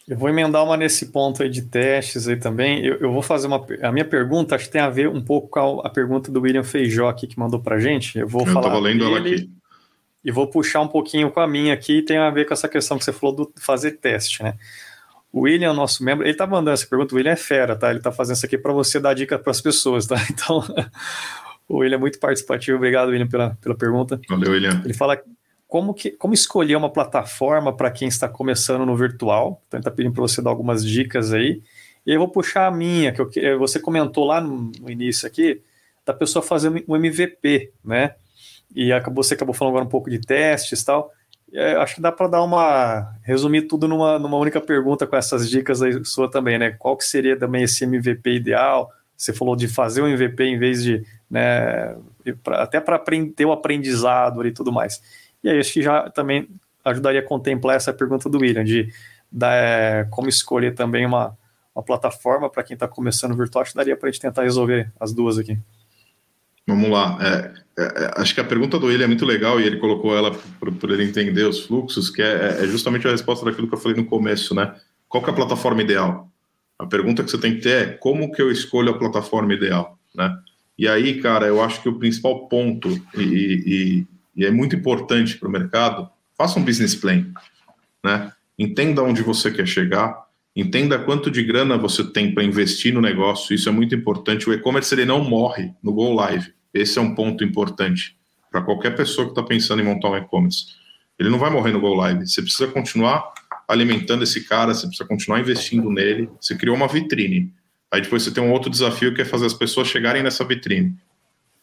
[0.08, 2.86] Eu vou emendar uma nesse ponto aí de testes aí também.
[2.86, 3.66] Eu, eu vou fazer uma.
[3.82, 6.42] A minha pergunta acho que tem a ver um pouco com a, a pergunta do
[6.42, 8.20] William Feijó aqui que mandou para gente.
[8.20, 8.78] Eu vou eu falar.
[8.78, 9.50] Lendo ela aqui.
[10.24, 13.00] e vou puxar um pouquinho com a minha aqui, tem a ver com essa questão
[13.00, 14.54] que você falou do fazer teste, né?
[15.34, 17.90] O William, nosso membro, ele tá mandando essa pergunta, o William é fera, tá?
[17.90, 20.16] Ele tá fazendo isso aqui para você dar dica para as pessoas, tá?
[20.30, 20.64] Então,
[21.68, 24.20] o William é muito participativo, obrigado, William, pela, pela pergunta.
[24.30, 24.82] Valeu, William.
[24.84, 25.22] Ele fala
[25.68, 29.92] como, que, como escolher uma plataforma para quem está começando no virtual, então ele está
[29.92, 31.62] pedindo para você dar algumas dicas aí,
[32.06, 35.62] e eu vou puxar a minha, que eu, você comentou lá no, no início aqui,
[36.06, 38.14] da pessoa fazendo um MVP, né?
[38.74, 41.12] e acabou, você acabou falando agora um pouco de testes e tal.
[41.54, 45.50] É, acho que dá para dar uma resumir tudo numa, numa única pergunta com essas
[45.50, 46.72] dicas aí sua também, né?
[46.72, 48.92] Qual que seria também esse MVP ideal?
[49.16, 51.06] Você falou de fazer o MVP em vez de,
[51.36, 51.98] né,
[52.42, 52.98] pra, até para
[53.36, 55.02] ter o aprendizado e tudo mais.
[55.44, 56.48] E aí acho que já também
[56.84, 58.90] ajudaria a contemplar essa pergunta do William de
[59.30, 61.38] da, é, como escolher também uma,
[61.76, 63.64] uma plataforma para quem está começando virtual.
[63.64, 65.58] Acho que daria para a gente tentar resolver as duas aqui.
[66.66, 67.18] Vamos lá.
[67.22, 70.18] É, é, é, acho que a pergunta do ele é muito legal e ele colocou
[70.18, 73.80] ela para ele entender os fluxos, que é, é, justamente a resposta daquilo que eu
[73.80, 74.74] falei no começo, né?
[75.10, 76.32] Qual é a plataforma ideal?
[76.80, 80.00] A pergunta que você tem que ter é como que eu escolho a plataforma ideal,
[80.16, 80.34] né?
[80.78, 85.38] E aí, cara, eu acho que o principal ponto, e, e, e é muito importante
[85.38, 87.26] para o mercado, faça um business plan,
[88.04, 88.32] né?
[88.58, 93.54] Entenda onde você quer chegar, entenda quanto de grana você tem para investir no negócio,
[93.54, 94.50] isso é muito importante.
[94.50, 96.54] O e-commerce ele não morre no Go Live.
[96.74, 98.18] Esse é um ponto importante
[98.52, 100.68] para qualquer pessoa que está pensando em montar um e-commerce.
[101.20, 102.28] Ele não vai morrer no Go Live.
[102.28, 103.34] Você precisa continuar
[103.68, 106.30] alimentando esse cara, você precisa continuar investindo nele.
[106.40, 107.52] Você criou uma vitrine.
[107.96, 110.98] Aí depois você tem um outro desafio que é fazer as pessoas chegarem nessa vitrine.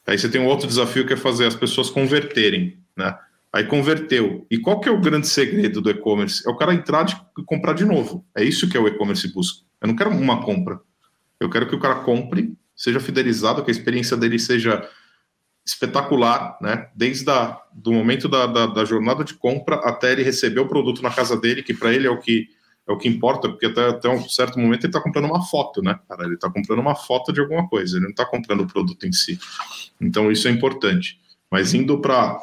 [0.07, 3.14] Aí você tem um outro desafio que é fazer as pessoas converterem, né?
[3.53, 4.47] Aí converteu.
[4.51, 6.43] E qual que é o grande segredo do e-commerce?
[6.49, 7.05] É o cara entrar
[7.39, 8.24] e comprar de novo.
[8.35, 9.61] É isso que é o e-commerce busca.
[9.78, 10.80] Eu não quero uma compra.
[11.39, 14.89] Eu quero que o cara compre, seja fidelizado, que a experiência dele seja
[15.66, 16.89] espetacular, né?
[16.97, 21.03] Desde a, do momento da, da, da, jornada de compra até ele receber o produto
[21.03, 22.49] na casa dele, que para ele é o que
[22.89, 25.80] é o que importa, porque até, até um certo momento ele está comprando uma foto,
[25.83, 25.99] né?
[26.09, 29.07] Cara, ele está comprando uma foto de alguma coisa, ele não está comprando o produto
[29.07, 29.39] em si.
[30.01, 31.20] Então isso é importante.
[31.51, 32.41] Mas indo para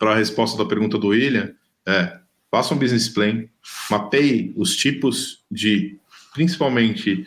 [0.00, 1.52] a resposta da pergunta do William,
[1.86, 2.18] é
[2.50, 3.44] faça um business plan,
[3.90, 5.98] mapeie os tipos de,
[6.32, 7.26] principalmente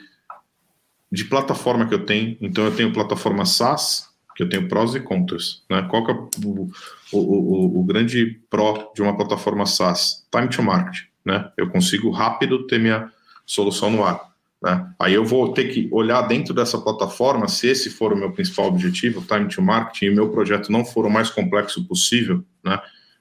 [1.11, 2.37] de plataforma que eu tenho.
[2.39, 5.63] Então eu tenho plataforma SaaS, que eu tenho prós e contras.
[5.69, 5.81] Né?
[5.89, 6.69] Qual que é o,
[7.11, 10.25] o, o, o, grande pró de uma plataforma SaaS?
[10.31, 11.07] Time to market.
[11.27, 11.51] Né?
[11.57, 13.11] Eu consigo rápido ter minha
[13.45, 14.31] solução no ar.
[14.63, 14.89] Né?
[14.97, 18.67] Aí eu vou ter que olhar dentro dessa plataforma, se esse for o meu principal
[18.67, 22.79] objetivo, time to market, e meu projeto não for o mais complexo possível, né?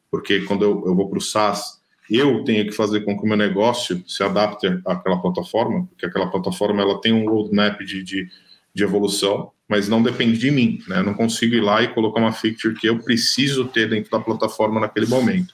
[0.09, 3.28] porque quando eu, eu vou para o SaaS, eu tenho que fazer com que o
[3.28, 8.28] meu negócio se adapte àquela plataforma, porque aquela plataforma ela tem um roadmap de, de,
[8.72, 11.00] de evolução, mas não depende de mim, né?
[11.00, 14.20] Eu não consigo ir lá e colocar uma feature que eu preciso ter dentro da
[14.20, 15.52] plataforma naquele momento.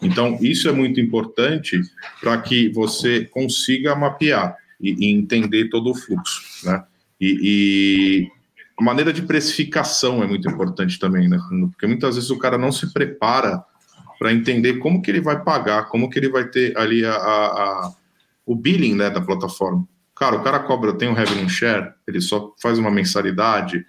[0.00, 1.80] Então, isso é muito importante
[2.20, 6.84] para que você consiga mapear e, e, entender todo o fluxo, né?
[7.20, 8.30] E, e,
[8.78, 11.38] a maneira de precificação é muito importante também, né?
[11.70, 13.64] Porque muitas vezes o cara não se prepara
[14.18, 17.46] para entender como que ele vai pagar, como que ele vai ter ali a, a,
[17.46, 17.94] a
[18.46, 19.86] o billing né, da plataforma.
[20.14, 23.84] Cara, o cara cobra, tem um revenue share, ele só faz uma mensalidade.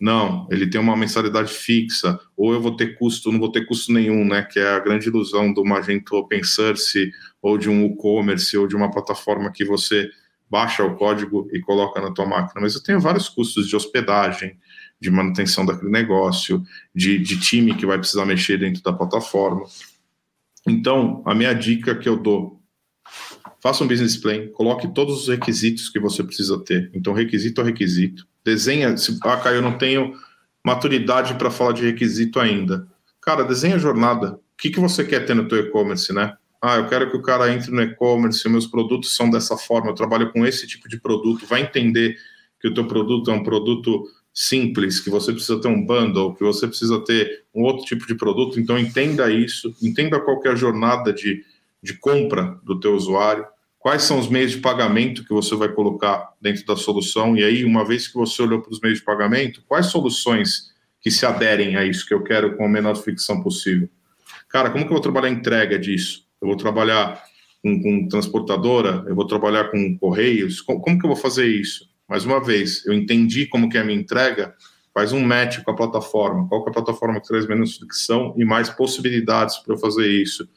[0.00, 3.92] Não, ele tem uma mensalidade fixa, ou eu vou ter custo, não vou ter custo
[3.92, 4.42] nenhum, né?
[4.42, 8.74] Que é a grande ilusão do Magento Open Source, ou de um e-commerce, ou de
[8.74, 10.10] uma plataforma que você
[10.48, 12.62] baixa o código e coloca na tua máquina.
[12.62, 14.58] Mas eu tenho vários custos de hospedagem,
[14.98, 16.62] de manutenção daquele negócio,
[16.94, 19.64] de, de time que vai precisar mexer dentro da plataforma.
[20.66, 22.59] Então, a minha dica que eu dou
[23.62, 26.90] faça um business plan, coloque todos os requisitos que você precisa ter.
[26.94, 28.26] Então, requisito a requisito.
[28.44, 28.96] Desenha.
[28.96, 30.14] Se, ah, Caio, eu não tenho
[30.64, 32.86] maturidade para falar de requisito ainda.
[33.20, 34.32] Cara, desenha a jornada.
[34.32, 36.34] O que, que você quer ter no teu e-commerce, né?
[36.62, 39.94] Ah, eu quero que o cara entre no e-commerce, meus produtos são dessa forma, eu
[39.94, 41.46] trabalho com esse tipo de produto.
[41.46, 42.16] Vai entender
[42.60, 46.44] que o teu produto é um produto simples, que você precisa ter um bundle, que
[46.44, 48.60] você precisa ter um outro tipo de produto.
[48.60, 51.42] Então, entenda isso, entenda qual é a jornada de
[51.82, 53.46] de compra do teu usuário,
[53.78, 57.64] quais são os meios de pagamento que você vai colocar dentro da solução, e aí,
[57.64, 60.70] uma vez que você olhou para os meios de pagamento, quais soluções
[61.00, 63.88] que se aderem a isso que eu quero com a menor fricção possível.
[64.48, 66.26] Cara, como que eu vou trabalhar a entrega disso?
[66.40, 67.22] Eu vou trabalhar
[67.62, 69.04] com, com transportadora?
[69.06, 70.60] Eu vou trabalhar com correios?
[70.60, 71.88] Como, como que eu vou fazer isso?
[72.08, 74.54] Mais uma vez, eu entendi como que é a minha entrega,
[74.92, 76.48] faz um match com a plataforma.
[76.48, 80.48] Qual é a plataforma que traz menos fricção e mais possibilidades para eu fazer isso?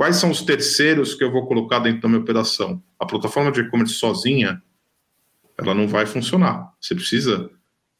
[0.00, 2.82] Quais são os terceiros que eu vou colocar dentro da minha operação?
[2.98, 4.62] A plataforma de e-commerce sozinha,
[5.58, 6.72] ela não vai funcionar.
[6.80, 7.50] Você precisa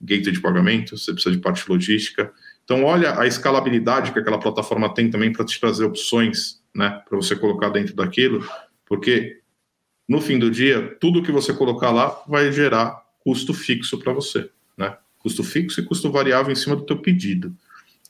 [0.00, 2.32] gateway de pagamento, você precisa de parte logística.
[2.64, 7.18] Então, olha a escalabilidade que aquela plataforma tem também para te trazer opções, né, para
[7.18, 8.48] você colocar dentro daquilo,
[8.86, 9.42] porque
[10.08, 14.48] no fim do dia, tudo que você colocar lá vai gerar custo fixo para você,
[14.74, 14.96] né?
[15.18, 17.54] Custo fixo e custo variável em cima do teu pedido.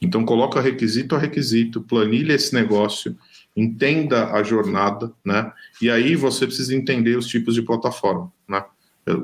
[0.00, 3.18] Então, coloca requisito a requisito, planilha esse negócio,
[3.60, 5.52] entenda a jornada, né?
[5.80, 8.64] E aí você precisa entender os tipos de plataforma, né?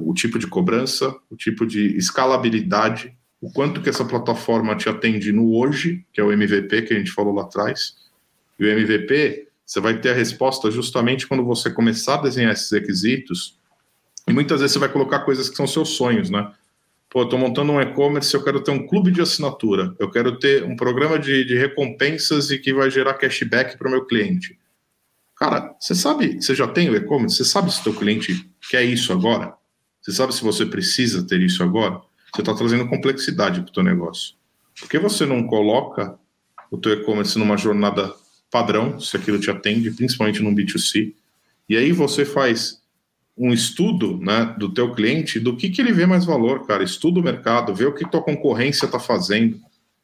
[0.00, 5.32] O tipo de cobrança, o tipo de escalabilidade, o quanto que essa plataforma te atende
[5.32, 7.96] no hoje, que é o MVP que a gente falou lá atrás.
[8.58, 12.70] E o MVP, você vai ter a resposta justamente quando você começar a desenhar esses
[12.70, 13.58] requisitos.
[14.26, 16.50] E muitas vezes você vai colocar coisas que são seus sonhos, né?
[17.08, 20.64] Pô, estou montando um e-commerce, eu quero ter um clube de assinatura, eu quero ter
[20.64, 24.58] um programa de, de recompensas e que vai gerar cashback para o meu cliente.
[25.36, 28.82] Cara, você sabe, você já tem o e-commerce, você sabe se o teu cliente quer
[28.82, 29.54] isso agora?
[30.00, 32.00] Você sabe se você precisa ter isso agora?
[32.34, 34.34] Você está trazendo complexidade para o teu negócio.
[34.78, 36.18] Por que você não coloca
[36.70, 38.14] o teu e-commerce numa jornada
[38.50, 41.14] padrão, se aquilo te atende, principalmente no B2C,
[41.68, 42.80] e aí você faz
[43.36, 46.82] um estudo né, do teu cliente, do que, que ele vê mais valor, cara.
[46.82, 49.60] Estuda o mercado, vê o que tua concorrência está fazendo.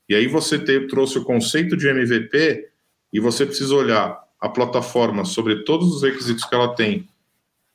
[0.08, 2.68] E aí você te, trouxe o conceito de MVP
[3.12, 7.08] e você precisa olhar a plataforma sobre todos os requisitos que ela tem,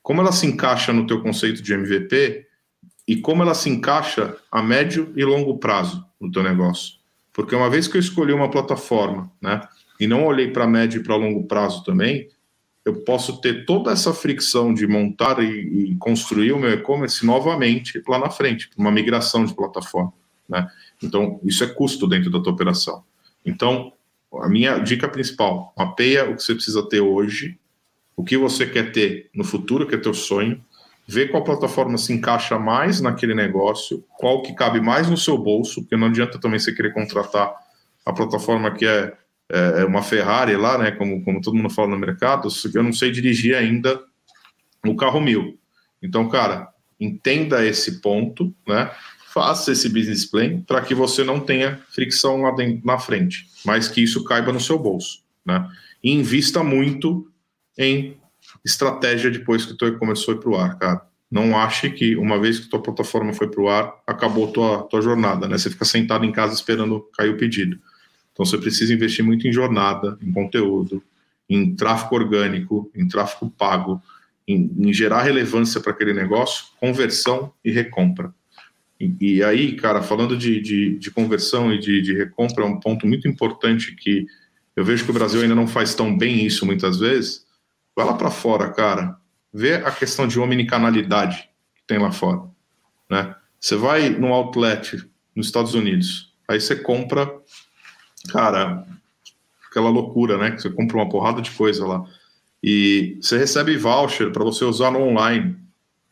[0.02, 2.46] como ela se encaixa no teu conceito de MVP
[3.06, 6.98] e como ela se encaixa a médio e longo prazo no teu negócio.
[7.32, 9.60] Porque uma vez que eu escolhi uma plataforma, né,
[9.98, 12.28] e não olhei para médio e para longo prazo também,
[12.88, 18.02] eu posso ter toda essa fricção de montar e, e construir o meu e-commerce novamente
[18.08, 20.12] lá na frente, uma migração de plataforma.
[20.48, 20.66] Né?
[21.02, 23.04] Então, isso é custo dentro da tua operação.
[23.44, 23.92] Então,
[24.40, 27.58] a minha dica principal, mapeia o que você precisa ter hoje,
[28.16, 30.64] o que você quer ter no futuro, que é teu sonho,
[31.06, 35.82] vê qual plataforma se encaixa mais naquele negócio, qual que cabe mais no seu bolso,
[35.82, 37.54] porque não adianta também você querer contratar
[38.04, 39.14] a plataforma que é
[39.50, 40.90] é, é, uma Ferrari lá, né?
[40.90, 44.00] Como, como todo mundo fala no mercado, eu não sei dirigir ainda
[44.86, 45.58] o carro mil.
[46.02, 46.68] Então, cara,
[47.00, 48.90] entenda esse ponto, né?
[49.32, 53.88] Faça esse business plan para que você não tenha fricção lá dentro, na frente, mas
[53.88, 55.68] que isso caiba no seu bolso, né?
[56.02, 57.30] E invista muito
[57.76, 58.16] em
[58.64, 61.02] estratégia depois que o teu e-commerce foi para o ar, cara.
[61.30, 65.02] Não ache que uma vez que tua plataforma foi para o ar, acabou tua, tua
[65.02, 65.58] jornada, né?
[65.58, 67.78] Você fica sentado em casa esperando cair o pedido.
[68.38, 71.02] Então você precisa investir muito em jornada, em conteúdo,
[71.50, 74.00] em tráfego orgânico, em tráfego pago,
[74.46, 78.32] em, em gerar relevância para aquele negócio, conversão e recompra.
[79.00, 82.78] E, e aí, cara, falando de, de, de conversão e de, de recompra, é um
[82.78, 84.24] ponto muito importante que
[84.76, 87.44] eu vejo que o Brasil ainda não faz tão bem isso muitas vezes.
[87.96, 89.16] Vai lá para fora, cara.
[89.52, 92.42] Vê a questão de omnicanalidade que tem lá fora.
[93.10, 93.34] Né?
[93.58, 97.28] Você vai no outlet nos Estados Unidos, aí você compra
[98.30, 98.86] cara,
[99.70, 100.50] aquela loucura, né?
[100.50, 102.04] Que você compra uma porrada de coisa lá.
[102.62, 105.56] E você recebe voucher para você usar no online.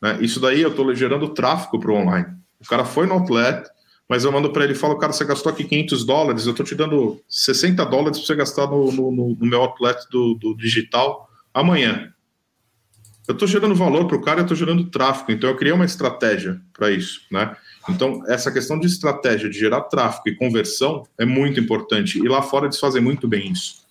[0.01, 0.19] Né?
[0.21, 2.27] Isso daí eu estou gerando tráfego para o online.
[2.59, 3.67] O cara foi no outlet,
[4.07, 6.65] mas eu mando para ele e falo, cara, você gastou aqui 500 dólares, eu estou
[6.65, 11.29] te dando 60 dólares para você gastar no, no, no, meu outlet do, do digital
[11.53, 12.13] amanhã.
[13.27, 15.83] Eu estou gerando valor para o cara, eu estou gerando tráfego, então eu criei uma
[15.83, 17.55] estratégia para isso, né?
[17.89, 22.19] Então, essa questão de estratégia de gerar tráfego e conversão é muito importante.
[22.19, 23.85] E lá fora eles fazem muito bem isso.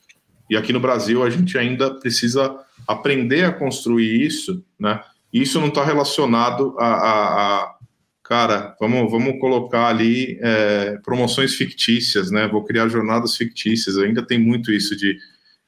[0.49, 5.03] E aqui no Brasil a gente ainda precisa aprender a construir isso, né?
[5.33, 7.75] E isso não está relacionado a, a, a,
[8.23, 12.47] cara, vamos, vamos colocar ali é, promoções fictícias, né?
[12.47, 13.99] Vou criar jornadas fictícias.
[13.99, 15.19] Ainda tem muito isso de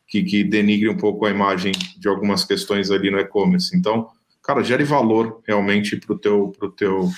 [0.07, 3.77] que, que denigre um pouco a imagem de algumas questões ali no e-commerce.
[3.77, 4.09] Então,
[4.43, 7.11] cara, gere valor realmente para o teu, pro teu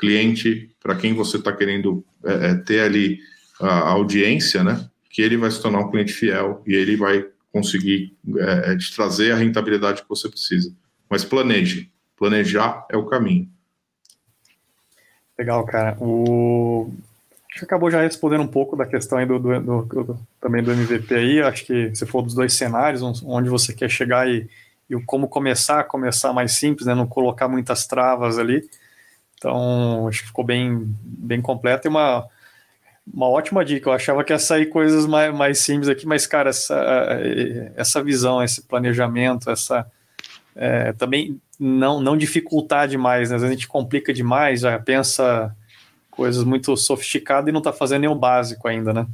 [0.00, 3.20] cliente, para quem você está querendo é, é, ter ali
[3.60, 4.88] a audiência, né?
[5.10, 8.94] Que ele vai se tornar um cliente fiel e ele vai conseguir é, é, te
[8.94, 10.72] trazer a rentabilidade que você precisa.
[11.08, 11.90] Mas planeje.
[12.16, 13.48] Planejar é o caminho.
[15.38, 15.96] Legal, cara.
[16.00, 16.92] O...
[17.50, 20.62] Acho que acabou já respondendo um pouco da questão aí do, do, do, do, também
[20.62, 21.40] do MVP aí.
[21.42, 24.48] Acho que você falou dos dois cenários, onde você quer chegar e,
[24.88, 26.94] e como começar, começar mais simples, né?
[26.94, 28.68] Não colocar muitas travas ali.
[29.40, 32.26] Então, acho que ficou bem, bem completo e uma,
[33.10, 33.88] uma ótima dica.
[33.88, 36.78] Eu achava que ia sair coisas mais, mais simples aqui, mas, cara, essa,
[37.74, 39.90] essa visão, esse planejamento, essa
[40.54, 43.36] é, também não, não dificultar demais, né?
[43.36, 45.56] Às vezes a gente complica demais, já pensa
[46.10, 49.06] coisas muito sofisticadas e não está fazendo nem o básico ainda, né?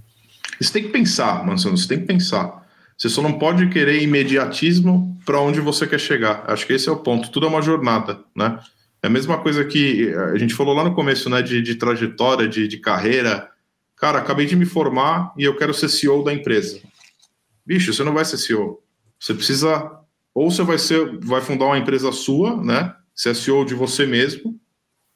[0.61, 2.66] Você tem que pensar, Mansano, você tem que pensar.
[2.99, 6.43] Você só não pode querer imediatismo para onde você quer chegar.
[6.49, 7.31] Acho que esse é o ponto.
[7.31, 8.59] Tudo é uma jornada, né?
[9.07, 12.49] É a mesma coisa que a gente falou lá no começo, né, de, de trajetória,
[12.49, 13.49] de, de carreira.
[13.95, 16.81] Cara, acabei de me formar e eu quero ser CEO da empresa.
[17.65, 18.83] Bicho, você não vai ser CEO.
[19.17, 20.01] Você precisa
[20.35, 22.97] ou você vai ser, vai fundar uma empresa sua, né?
[23.15, 24.59] Ser CEO de você mesmo.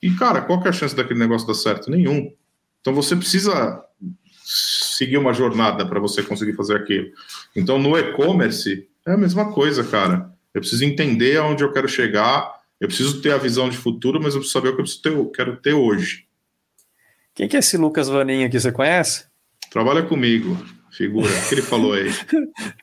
[0.00, 1.90] E cara, qual que é a chance daquele negócio dar certo?
[1.90, 2.32] Nenhum.
[2.80, 3.84] Então você precisa
[4.44, 7.08] seguir uma jornada para você conseguir fazer aquilo.
[7.56, 10.32] Então no e-commerce é a mesma coisa, cara.
[10.54, 14.34] Eu preciso entender aonde eu quero chegar, eu preciso ter a visão de futuro, mas
[14.34, 16.24] eu preciso saber o que eu preciso ter, quero ter hoje.
[17.34, 19.26] Quem que é esse Lucas Vaninho aqui, você conhece?
[19.70, 20.56] Trabalha comigo,
[20.90, 21.28] figura.
[21.28, 22.10] O que ele falou aí?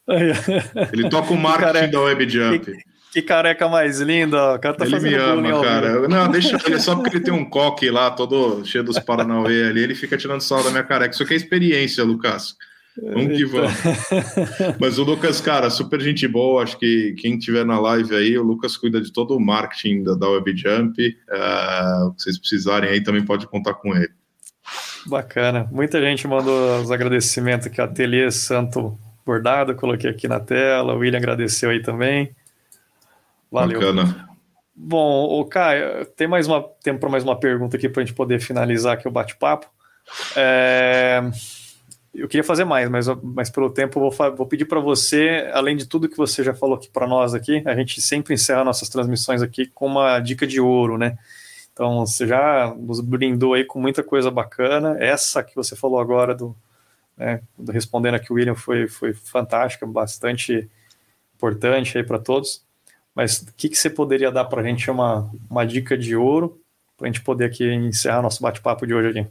[0.94, 2.60] ele toca o marketing da WebJump.
[2.66, 6.08] Que, que careca mais linda, o cara tá ele me ama, cara.
[6.08, 9.82] Não, deixa ele só porque ele tem um coque lá, todo cheio dos Paranauê ali,
[9.82, 11.14] ele fica tirando sal da minha careca.
[11.14, 12.56] Isso aqui é experiência, Lucas.
[13.02, 13.72] Vamos que vamos.
[14.80, 16.64] Mas o Lucas, cara, super gente boa.
[16.64, 20.16] Acho que quem tiver na live aí, o Lucas cuida de todo o marketing da,
[20.16, 20.98] da WebJump.
[20.98, 24.10] Uh, se vocês precisarem aí, também pode contar com ele.
[25.06, 25.68] Bacana.
[25.72, 27.80] Muita gente mandou os agradecimentos aqui.
[27.80, 30.96] Ateliê Santo Bordado, coloquei aqui na tela.
[30.96, 32.36] O William agradeceu aí também.
[33.52, 33.80] Valeu.
[33.80, 34.28] Bacana.
[34.76, 38.16] Bom, o Caio, tem mais uma tempo para mais uma pergunta aqui para a gente
[38.16, 39.68] poder finalizar aqui o bate-papo.
[40.36, 41.22] É
[42.14, 45.86] eu queria fazer mais, mas, mas pelo tempo vou, vou pedir para você, além de
[45.86, 49.42] tudo que você já falou aqui para nós aqui, a gente sempre encerra nossas transmissões
[49.42, 51.18] aqui com uma dica de ouro, né?
[51.72, 54.98] Então você já nos brindou aí com muita coisa bacana.
[55.00, 56.56] Essa que você falou agora do,
[57.16, 60.68] né, do respondendo aqui o William foi, foi fantástica, bastante
[61.36, 62.66] importante aí para todos.
[63.14, 66.60] Mas o que, que você poderia dar para a gente uma, uma dica de ouro
[66.98, 69.30] para a gente poder aqui encerrar nosso bate-papo de hoje aqui?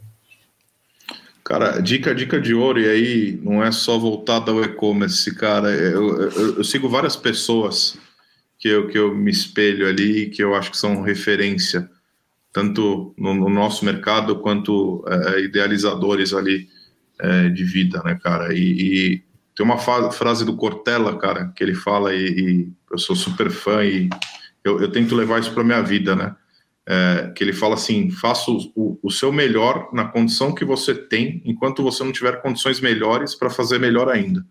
[1.47, 5.69] Cara, dica, dica de ouro, e aí não é só voltada ao e-commerce, cara.
[5.69, 7.97] Eu, eu, eu, sigo várias pessoas
[8.59, 11.89] que eu, que eu me espelho ali, que eu acho que são referência,
[12.51, 16.67] tanto no, no nosso mercado quanto é, idealizadores ali
[17.17, 18.53] é, de vida, né, cara?
[18.53, 19.23] E, e
[19.55, 23.85] tem uma frase do Cortella, cara, que ele fala, e, e eu sou super fã,
[23.85, 24.09] e
[24.65, 26.35] eu, eu tento levar isso para minha vida, né?
[26.87, 31.41] É, que ele fala assim: faça o, o, seu melhor na condição que você tem,
[31.43, 34.45] enquanto você não tiver condições melhores para fazer melhor ainda.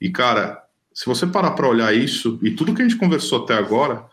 [0.00, 0.62] E cara,
[0.94, 4.06] se você parar para olhar isso e tudo que a gente conversou até agora,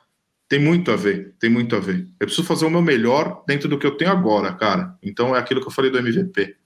[0.49, 2.07] tem muito a ver, tem muito a ver.
[2.19, 4.97] Eu preciso fazer o meu melhor dentro do que eu tenho agora, cara.
[5.01, 6.57] Então é aquilo que eu falei do MVP.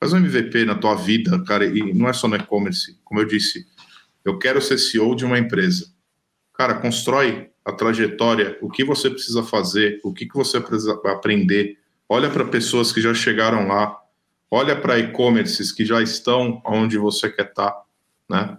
[0.00, 2.98] Faz um MVP na tua vida, cara, e não é só no e-commerce.
[3.04, 3.64] Como eu disse,
[4.24, 5.86] eu quero ser CEO de uma empresa.
[6.52, 11.76] Cara, constrói a trajetória, o que você precisa fazer, o que, que você precisa aprender.
[12.08, 13.98] Olha para pessoas que já chegaram lá,
[14.48, 17.82] olha para e-commerces que já estão onde você quer estar, tá,
[18.30, 18.58] né?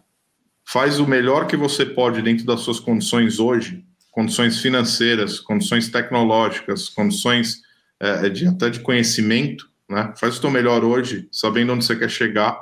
[0.65, 6.89] Faz o melhor que você pode dentro das suas condições hoje, condições financeiras, condições tecnológicas,
[6.89, 7.61] condições
[8.01, 10.13] é, de, até de conhecimento, né?
[10.17, 12.59] Faz o teu melhor hoje, sabendo onde você quer chegar.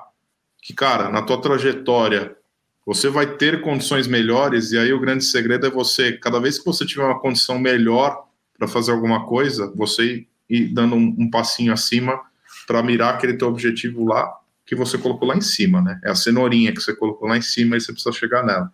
[0.61, 2.37] Que, cara, na tua trajetória,
[2.85, 6.65] você vai ter condições melhores, e aí o grande segredo é você, cada vez que
[6.65, 8.27] você tiver uma condição melhor
[8.57, 12.21] para fazer alguma coisa, você ir dando um, um passinho acima
[12.67, 14.31] para mirar aquele teu objetivo lá
[14.65, 15.99] que você colocou lá em cima, né?
[16.03, 18.71] É a cenourinha que você colocou lá em cima e você precisa chegar nela.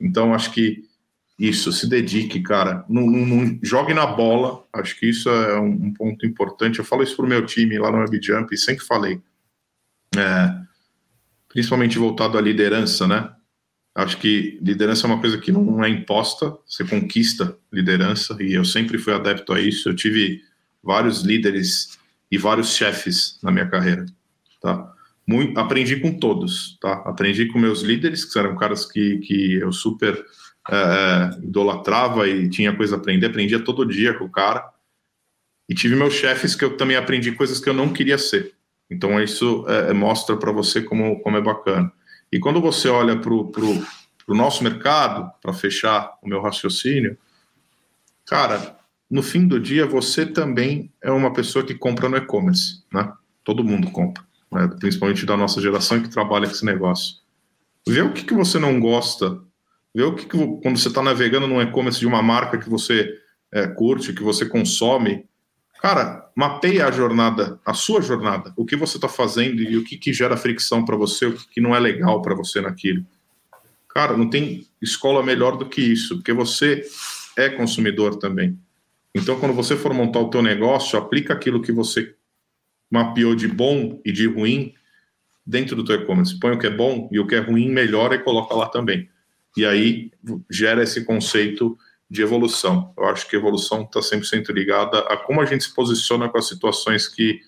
[0.00, 0.84] Então, acho que
[1.38, 2.84] isso, se dedique, cara.
[2.88, 4.64] Não, não, não, jogue na bola.
[4.72, 6.78] Acho que isso é um, um, ponto importante.
[6.78, 9.20] Eu falo isso pro meu time lá no WebJump e sempre falei.
[10.16, 10.54] É,
[11.48, 13.30] principalmente voltado à liderança, né?
[13.94, 18.64] Acho que liderança é uma coisa que não é imposta, você conquista liderança, e eu
[18.64, 19.88] sempre fui adepto a isso.
[19.88, 20.42] Eu tive
[20.82, 21.98] vários líderes
[22.30, 24.06] e vários chefes na minha carreira,
[24.60, 24.90] tá?
[25.26, 26.94] Muito, aprendi com todos, tá?
[27.04, 30.24] Aprendi com meus líderes, que eram caras que, que eu super
[30.70, 34.68] é, idolatrava e tinha coisa a aprender, aprendia todo dia com o cara.
[35.68, 38.54] E tive meus chefes que eu também aprendi coisas que eu não queria ser.
[38.90, 41.92] Então isso é mostra para você como, como é bacana.
[42.32, 43.84] E quando você olha para o
[44.28, 47.18] nosso mercado, para fechar o meu raciocínio,
[48.24, 48.78] cara,
[49.10, 53.12] no fim do dia você também é uma pessoa que compra no e-commerce, né?
[53.44, 54.66] Todo mundo compra, né?
[54.80, 57.16] principalmente da nossa geração que trabalha com esse negócio.
[57.86, 59.38] Vê o que, que você não gosta,
[59.94, 63.12] vê o que, que quando você está navegando no e-commerce de uma marca que você
[63.52, 65.26] é, curte, que você consome,
[65.82, 69.98] Cara, mapeia a jornada, a sua jornada, o que você está fazendo e o que,
[69.98, 73.04] que gera fricção para você, o que, que não é legal para você naquilo.
[73.88, 76.84] Cara, não tem escola melhor do que isso, porque você
[77.36, 78.56] é consumidor também.
[79.12, 82.14] Então, quando você for montar o teu negócio, aplica aquilo que você
[82.88, 84.72] mapeou de bom e de ruim
[85.44, 86.38] dentro do teu e-commerce.
[86.38, 89.10] Põe o que é bom e o que é ruim, melhora e coloca lá também.
[89.56, 90.12] E aí
[90.48, 91.76] gera esse conceito
[92.12, 92.92] de evolução.
[92.94, 96.46] Eu acho que evolução está 100% ligada a como a gente se posiciona com as
[96.46, 97.40] situações que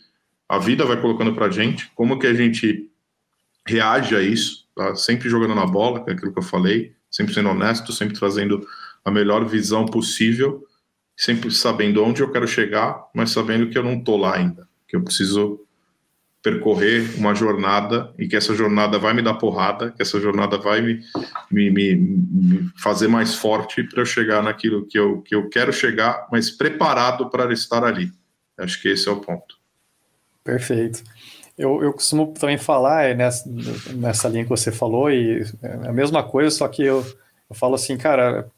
[0.49, 2.91] a vida vai colocando para a gente, como que a gente
[3.69, 4.97] reage a isso, tá?
[4.97, 8.67] sempre jogando na bola, que é aquilo que eu falei, sempre sendo honesto, sempre trazendo
[9.05, 10.67] a melhor visão possível,
[11.15, 14.97] sempre sabendo onde eu quero chegar, mas sabendo que eu não estou lá ainda, que
[14.97, 15.61] eu preciso
[16.45, 20.83] percorrer uma jornada e que essa jornada vai me dar porrada, que essa jornada vai
[20.83, 21.01] me,
[21.51, 25.73] me, me, me fazer mais forte para eu chegar naquilo que eu, que eu quero
[25.73, 28.13] chegar, mas preparado para estar ali.
[28.59, 29.57] Acho que esse é o ponto.
[30.45, 31.03] Perfeito.
[31.57, 33.49] Eu, eu costumo também falar é nessa,
[33.95, 37.07] nessa linha que você falou, e é a mesma coisa, só que eu,
[37.49, 38.51] eu falo assim, cara,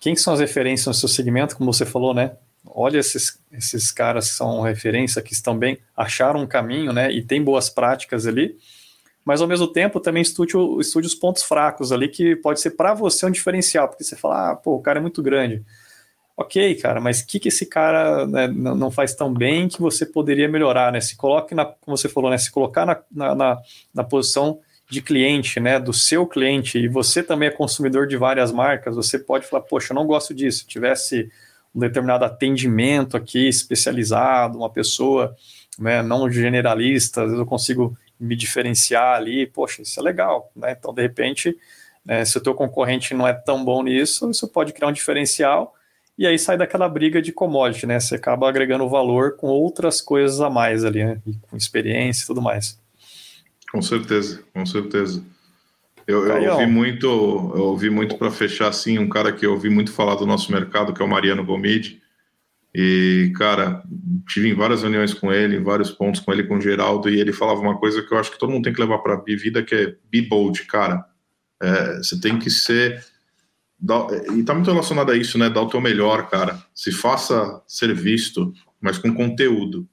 [0.00, 2.32] quem são as referências no seu segmento, como você falou, né?
[2.64, 7.22] Olha esses, esses caras que são referência, que estão bem, acharam um caminho, né, e
[7.22, 8.56] tem boas práticas ali,
[9.24, 12.94] mas ao mesmo tempo também estude, estude os pontos fracos ali, que pode ser para
[12.94, 15.62] você um diferencial, porque você fala, ah, pô, o cara é muito grande.
[16.36, 20.06] Ok, cara, mas o que, que esse cara né, não faz tão bem que você
[20.06, 20.98] poderia melhorar, né?
[20.98, 22.38] Se coloque, na, como você falou, né?
[22.38, 23.58] Se colocar na, na, na,
[23.92, 24.58] na posição
[24.88, 29.18] de cliente, né, do seu cliente, e você também é consumidor de várias marcas, você
[29.18, 31.30] pode falar, poxa, eu não gosto disso, tivesse
[31.74, 35.34] um determinado atendimento aqui especializado, uma pessoa
[35.78, 40.76] né, não generalista, às vezes eu consigo me diferenciar ali, poxa, isso é legal, né?
[40.78, 41.56] Então, de repente,
[42.04, 45.74] né, se o teu concorrente não é tão bom nisso, você pode criar um diferencial
[46.18, 47.98] e aí sai daquela briga de commodity, né?
[47.98, 51.18] Você acaba agregando valor com outras coisas a mais ali, né?
[51.26, 52.78] E com experiência e tudo mais.
[53.72, 55.24] Com certeza, com certeza.
[56.06, 59.68] Eu, eu ouvi muito, eu ouvi muito para fechar assim, um cara que eu ouvi
[59.70, 62.00] muito falar do nosso mercado, que é o Mariano Gomide.
[62.74, 63.82] E, cara,
[64.28, 67.20] tive em várias reuniões com ele, em vários pontos com ele, com o Geraldo, e
[67.20, 69.22] ele falava uma coisa que eu acho que todo mundo tem que levar para a
[69.22, 71.04] vida, que é be bold, cara.
[71.60, 73.04] É, você tem que ser.
[74.36, 75.50] E tá muito relacionado a isso, né?
[75.50, 76.62] Dar o teu melhor, cara.
[76.74, 79.88] Se faça ser visto, mas com conteúdo.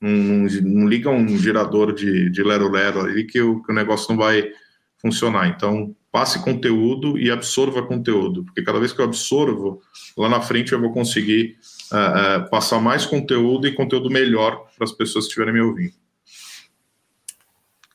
[0.00, 4.10] Não, não, não liga um gerador de, de lero-lero ali que o, que o negócio
[4.10, 4.52] não vai
[5.00, 5.48] funcionar.
[5.48, 9.80] Então, passe conteúdo e absorva conteúdo, porque cada vez que eu absorvo,
[10.16, 11.56] lá na frente eu vou conseguir
[11.92, 15.92] uh, uh, passar mais conteúdo e conteúdo melhor para as pessoas que estiverem me ouvindo.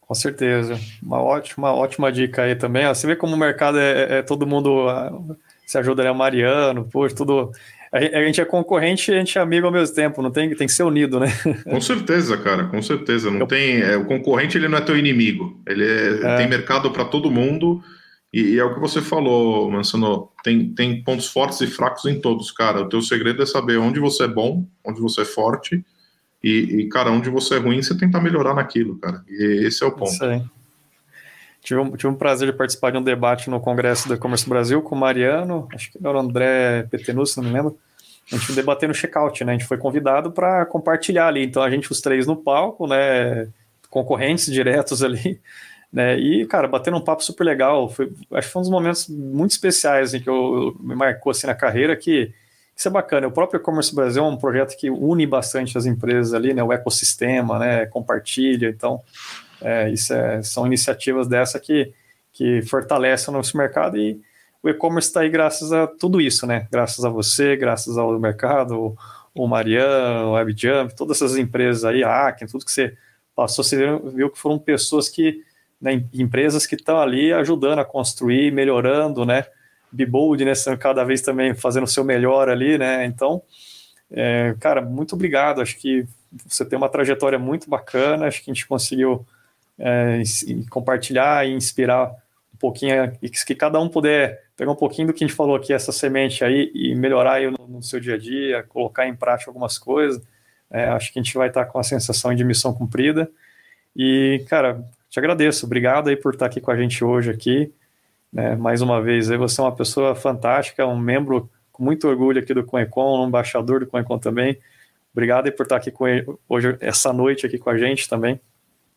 [0.01, 0.79] Com certeza.
[1.01, 2.85] Uma ótima, ótima dica aí também.
[2.87, 5.35] Você vê como o mercado é, é todo mundo uh,
[5.65, 6.11] se ajuda, né?
[6.11, 7.51] Mariano, poxa, tudo
[7.93, 10.65] a gente é concorrente e a gente é amigo ao mesmo tempo, não tem, tem
[10.65, 11.27] que ser unido, né?
[11.63, 13.29] Com certeza, cara, com certeza.
[13.29, 16.37] Não tem, é, o concorrente ele não é teu inimigo, ele é, é.
[16.37, 17.83] tem mercado para todo mundo
[18.33, 22.19] e, e, é o que você falou, Mansano, tem, tem pontos fortes e fracos em
[22.19, 22.81] todos, cara.
[22.81, 25.85] O teu segredo é saber onde você é bom, onde você é forte
[26.43, 29.23] e, e cara, onde você é ruim, você tentar melhorar naquilo, cara.
[29.29, 30.11] E esse é o ponto.
[30.11, 30.41] Isso aí.
[31.63, 34.81] Tive um, tive um prazer de participar de um debate no Congresso do E-Commerce Brasil
[34.81, 37.77] com o Mariano, acho que era o André Petenus, não me lembro.
[38.31, 39.53] A gente debateu no checkout, né?
[39.53, 41.43] A gente foi convidado para compartilhar ali.
[41.45, 43.47] Então a gente, os três no palco, né?
[43.89, 45.39] Concorrentes diretos ali.
[45.91, 46.17] Né?
[46.17, 47.87] E, cara, batendo um papo super legal.
[47.87, 51.45] Foi, acho que foi um dos momentos muito especiais assim, que eu, me marcou assim
[51.45, 52.33] na carreira que
[52.75, 53.27] isso é bacana.
[53.27, 56.63] O próprio E-Commerce Brasil é um projeto que une bastante as empresas ali, né?
[56.63, 57.85] O ecossistema, né?
[57.85, 58.69] Compartilha.
[58.69, 59.01] Então,
[59.63, 61.93] é, isso é, são iniciativas dessa que,
[62.31, 64.21] que fortalecem o nosso mercado e
[64.61, 66.67] o e-commerce está aí graças a tudo isso, né?
[66.71, 68.95] Graças a você, graças ao mercado,
[69.35, 72.95] o Marian, o WebJump, todas essas empresas aí, a Aken, tudo que você
[73.35, 73.77] passou, você
[74.13, 75.43] viu que foram pessoas que,
[75.81, 79.45] né, empresas que estão ali ajudando a construir, melhorando, né?
[79.91, 80.53] Bibold, né?
[80.79, 83.05] Cada vez também fazendo o seu melhor ali, né?
[83.05, 83.41] Então,
[84.09, 85.61] é, cara, muito obrigado.
[85.61, 86.05] Acho que
[86.47, 88.27] você tem uma trajetória muito bacana.
[88.27, 89.25] Acho que a gente conseguiu
[89.77, 90.21] é,
[90.69, 92.11] compartilhar e inspirar
[92.53, 95.55] um pouquinho, e que cada um puder pegar um pouquinho do que a gente falou
[95.55, 99.15] aqui, essa semente aí, e melhorar aí no, no seu dia a dia, colocar em
[99.15, 100.21] prática algumas coisas,
[100.69, 103.29] é, acho que a gente vai estar com a sensação de missão cumprida.
[103.95, 107.71] E, cara, te agradeço, obrigado aí por estar aqui com a gente hoje aqui,
[108.31, 112.39] né, mais uma vez, aí você é uma pessoa fantástica, um membro com muito orgulho
[112.39, 114.57] aqui do Conecon, um embaixador do Conecon também,
[115.11, 116.05] obrigado aí por estar aqui com
[116.49, 118.39] hoje, essa noite aqui com a gente também.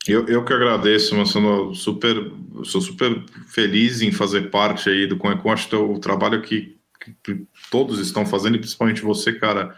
[0.09, 1.75] Eu, eu que agradeço, Marcelo.
[1.75, 2.33] Super,
[2.65, 5.53] sou super feliz em fazer parte aí do Conecon.
[5.53, 6.79] Acho que o trabalho que,
[7.25, 9.77] que, todos estão fazendo, e principalmente você, cara,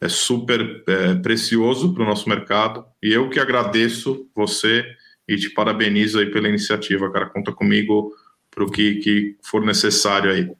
[0.00, 2.84] é super é, precioso para o nosso mercado.
[3.02, 4.84] E eu que agradeço você
[5.26, 7.26] e te parabenizo aí pela iniciativa, cara.
[7.26, 8.12] Conta comigo
[8.50, 10.50] para o que, que for necessário aí.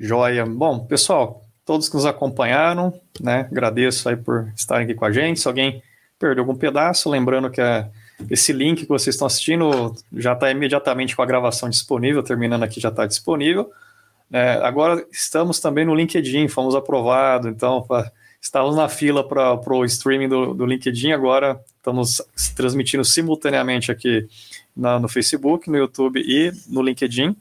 [0.00, 0.46] Joia.
[0.46, 3.48] Bom, pessoal, todos que nos acompanharam, né?
[3.50, 5.40] Agradeço aí por estarem aqui com a gente.
[5.40, 5.82] Se alguém
[6.18, 7.88] perdeu algum pedaço, lembrando que é,
[8.30, 12.80] esse link que vocês estão assistindo já está imediatamente com a gravação disponível, terminando aqui
[12.80, 13.70] já está disponível.
[14.30, 17.86] É, agora estamos também no LinkedIn, fomos aprovados, então
[18.40, 22.20] estávamos na fila para o streaming do, do, LinkedIn, agora estamos
[22.54, 24.28] transmitindo simultaneamente aqui
[24.76, 27.34] na, no Facebook, no YouTube e no LinkedIn.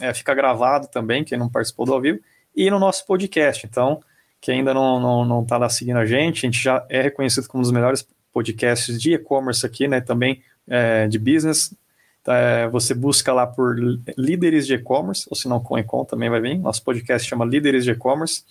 [0.00, 2.18] É, fica gravado também, quem não participou do ao vivo,
[2.56, 3.66] e no nosso podcast.
[3.66, 4.02] Então,
[4.44, 7.48] quem ainda não não, não tá lá seguindo a gente, a gente já é reconhecido
[7.48, 10.02] como um dos melhores podcasts de e-commerce aqui, né?
[10.02, 11.74] Também é, de business.
[12.26, 13.74] É, você busca lá por
[14.18, 16.58] líderes de e-commerce, ou se não com Ecom também vai vir.
[16.58, 18.44] Nosso podcast chama Líderes de E-commerce.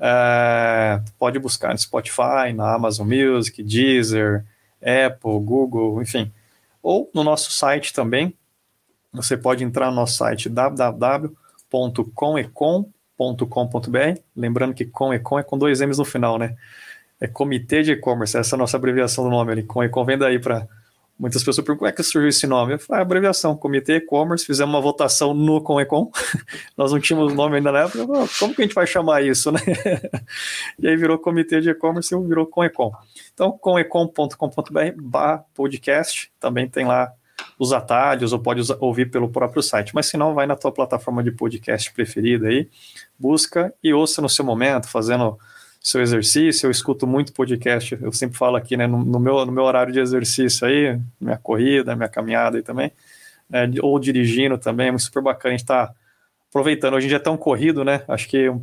[0.00, 4.44] É, pode buscar no Spotify, na Amazon Music, Deezer,
[4.82, 6.32] Apple, Google, enfim.
[6.82, 8.34] Ou no nosso site também.
[9.12, 10.48] Você pode entrar no nosso site
[13.20, 14.20] www.comecom.com.br.
[14.34, 16.56] Lembrando que com é com dois M's no final, né?
[17.20, 19.62] É Comitê de E-Commerce, essa é a nossa abreviação do nome ali.
[19.62, 20.66] Com Ecom vem daí para
[21.18, 22.72] Muitas pessoas perguntam como é que surgiu esse nome.
[22.72, 26.10] Eu falei, ah, abreviação, Comitê E-Commerce, fizemos uma votação no com Ecom.
[26.78, 28.06] Nós não tínhamos nome ainda na época.
[28.06, 29.60] Falei, como que a gente vai chamar isso, né?
[30.80, 32.90] e aí virou Comitê de E-Commerce e virou com Ecom.
[33.34, 37.12] Então, comecom.com.br podcast, também tem lá
[37.60, 39.94] os atalhos, ou pode ouvir pelo próprio site.
[39.94, 42.66] Mas se não, vai na tua plataforma de podcast preferida aí,
[43.18, 45.38] busca e ouça no seu momento, fazendo
[45.78, 49.52] seu exercício, eu escuto muito podcast, eu sempre falo aqui, né, no, no meu, no
[49.52, 52.92] meu horário de exercício aí, minha corrida, minha caminhada aí também,
[53.48, 55.92] né, ou dirigindo também, é super bacana, a gente tá
[56.48, 58.54] aproveitando, hoje em dia é tão corrido, né, acho que a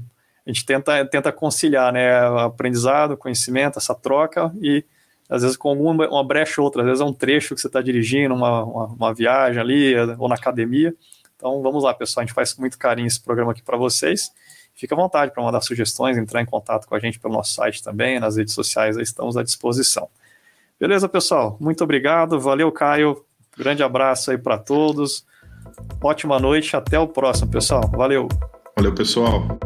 [0.48, 4.84] gente tenta, tenta conciliar, né, aprendizado, conhecimento, essa troca e
[5.30, 7.68] às vezes com alguma uma brecha ou outra, às vezes é um trecho que você
[7.68, 10.94] está dirigindo, uma, uma, uma, viagem ali, ou na academia,
[11.36, 14.32] então vamos lá pessoal, a gente faz com muito carinho esse programa aqui para vocês,
[14.78, 17.82] Fique à vontade para mandar sugestões, entrar em contato com a gente pelo nosso site
[17.82, 20.08] também, nas redes sociais, estamos à disposição.
[20.80, 21.58] Beleza, pessoal?
[21.60, 22.40] Muito obrigado.
[22.40, 23.26] Valeu, Caio.
[23.58, 25.26] Grande abraço aí para todos.
[26.00, 26.76] Ótima noite.
[26.76, 27.90] Até o próximo, pessoal.
[27.90, 28.28] Valeu.
[28.76, 29.58] Valeu, pessoal.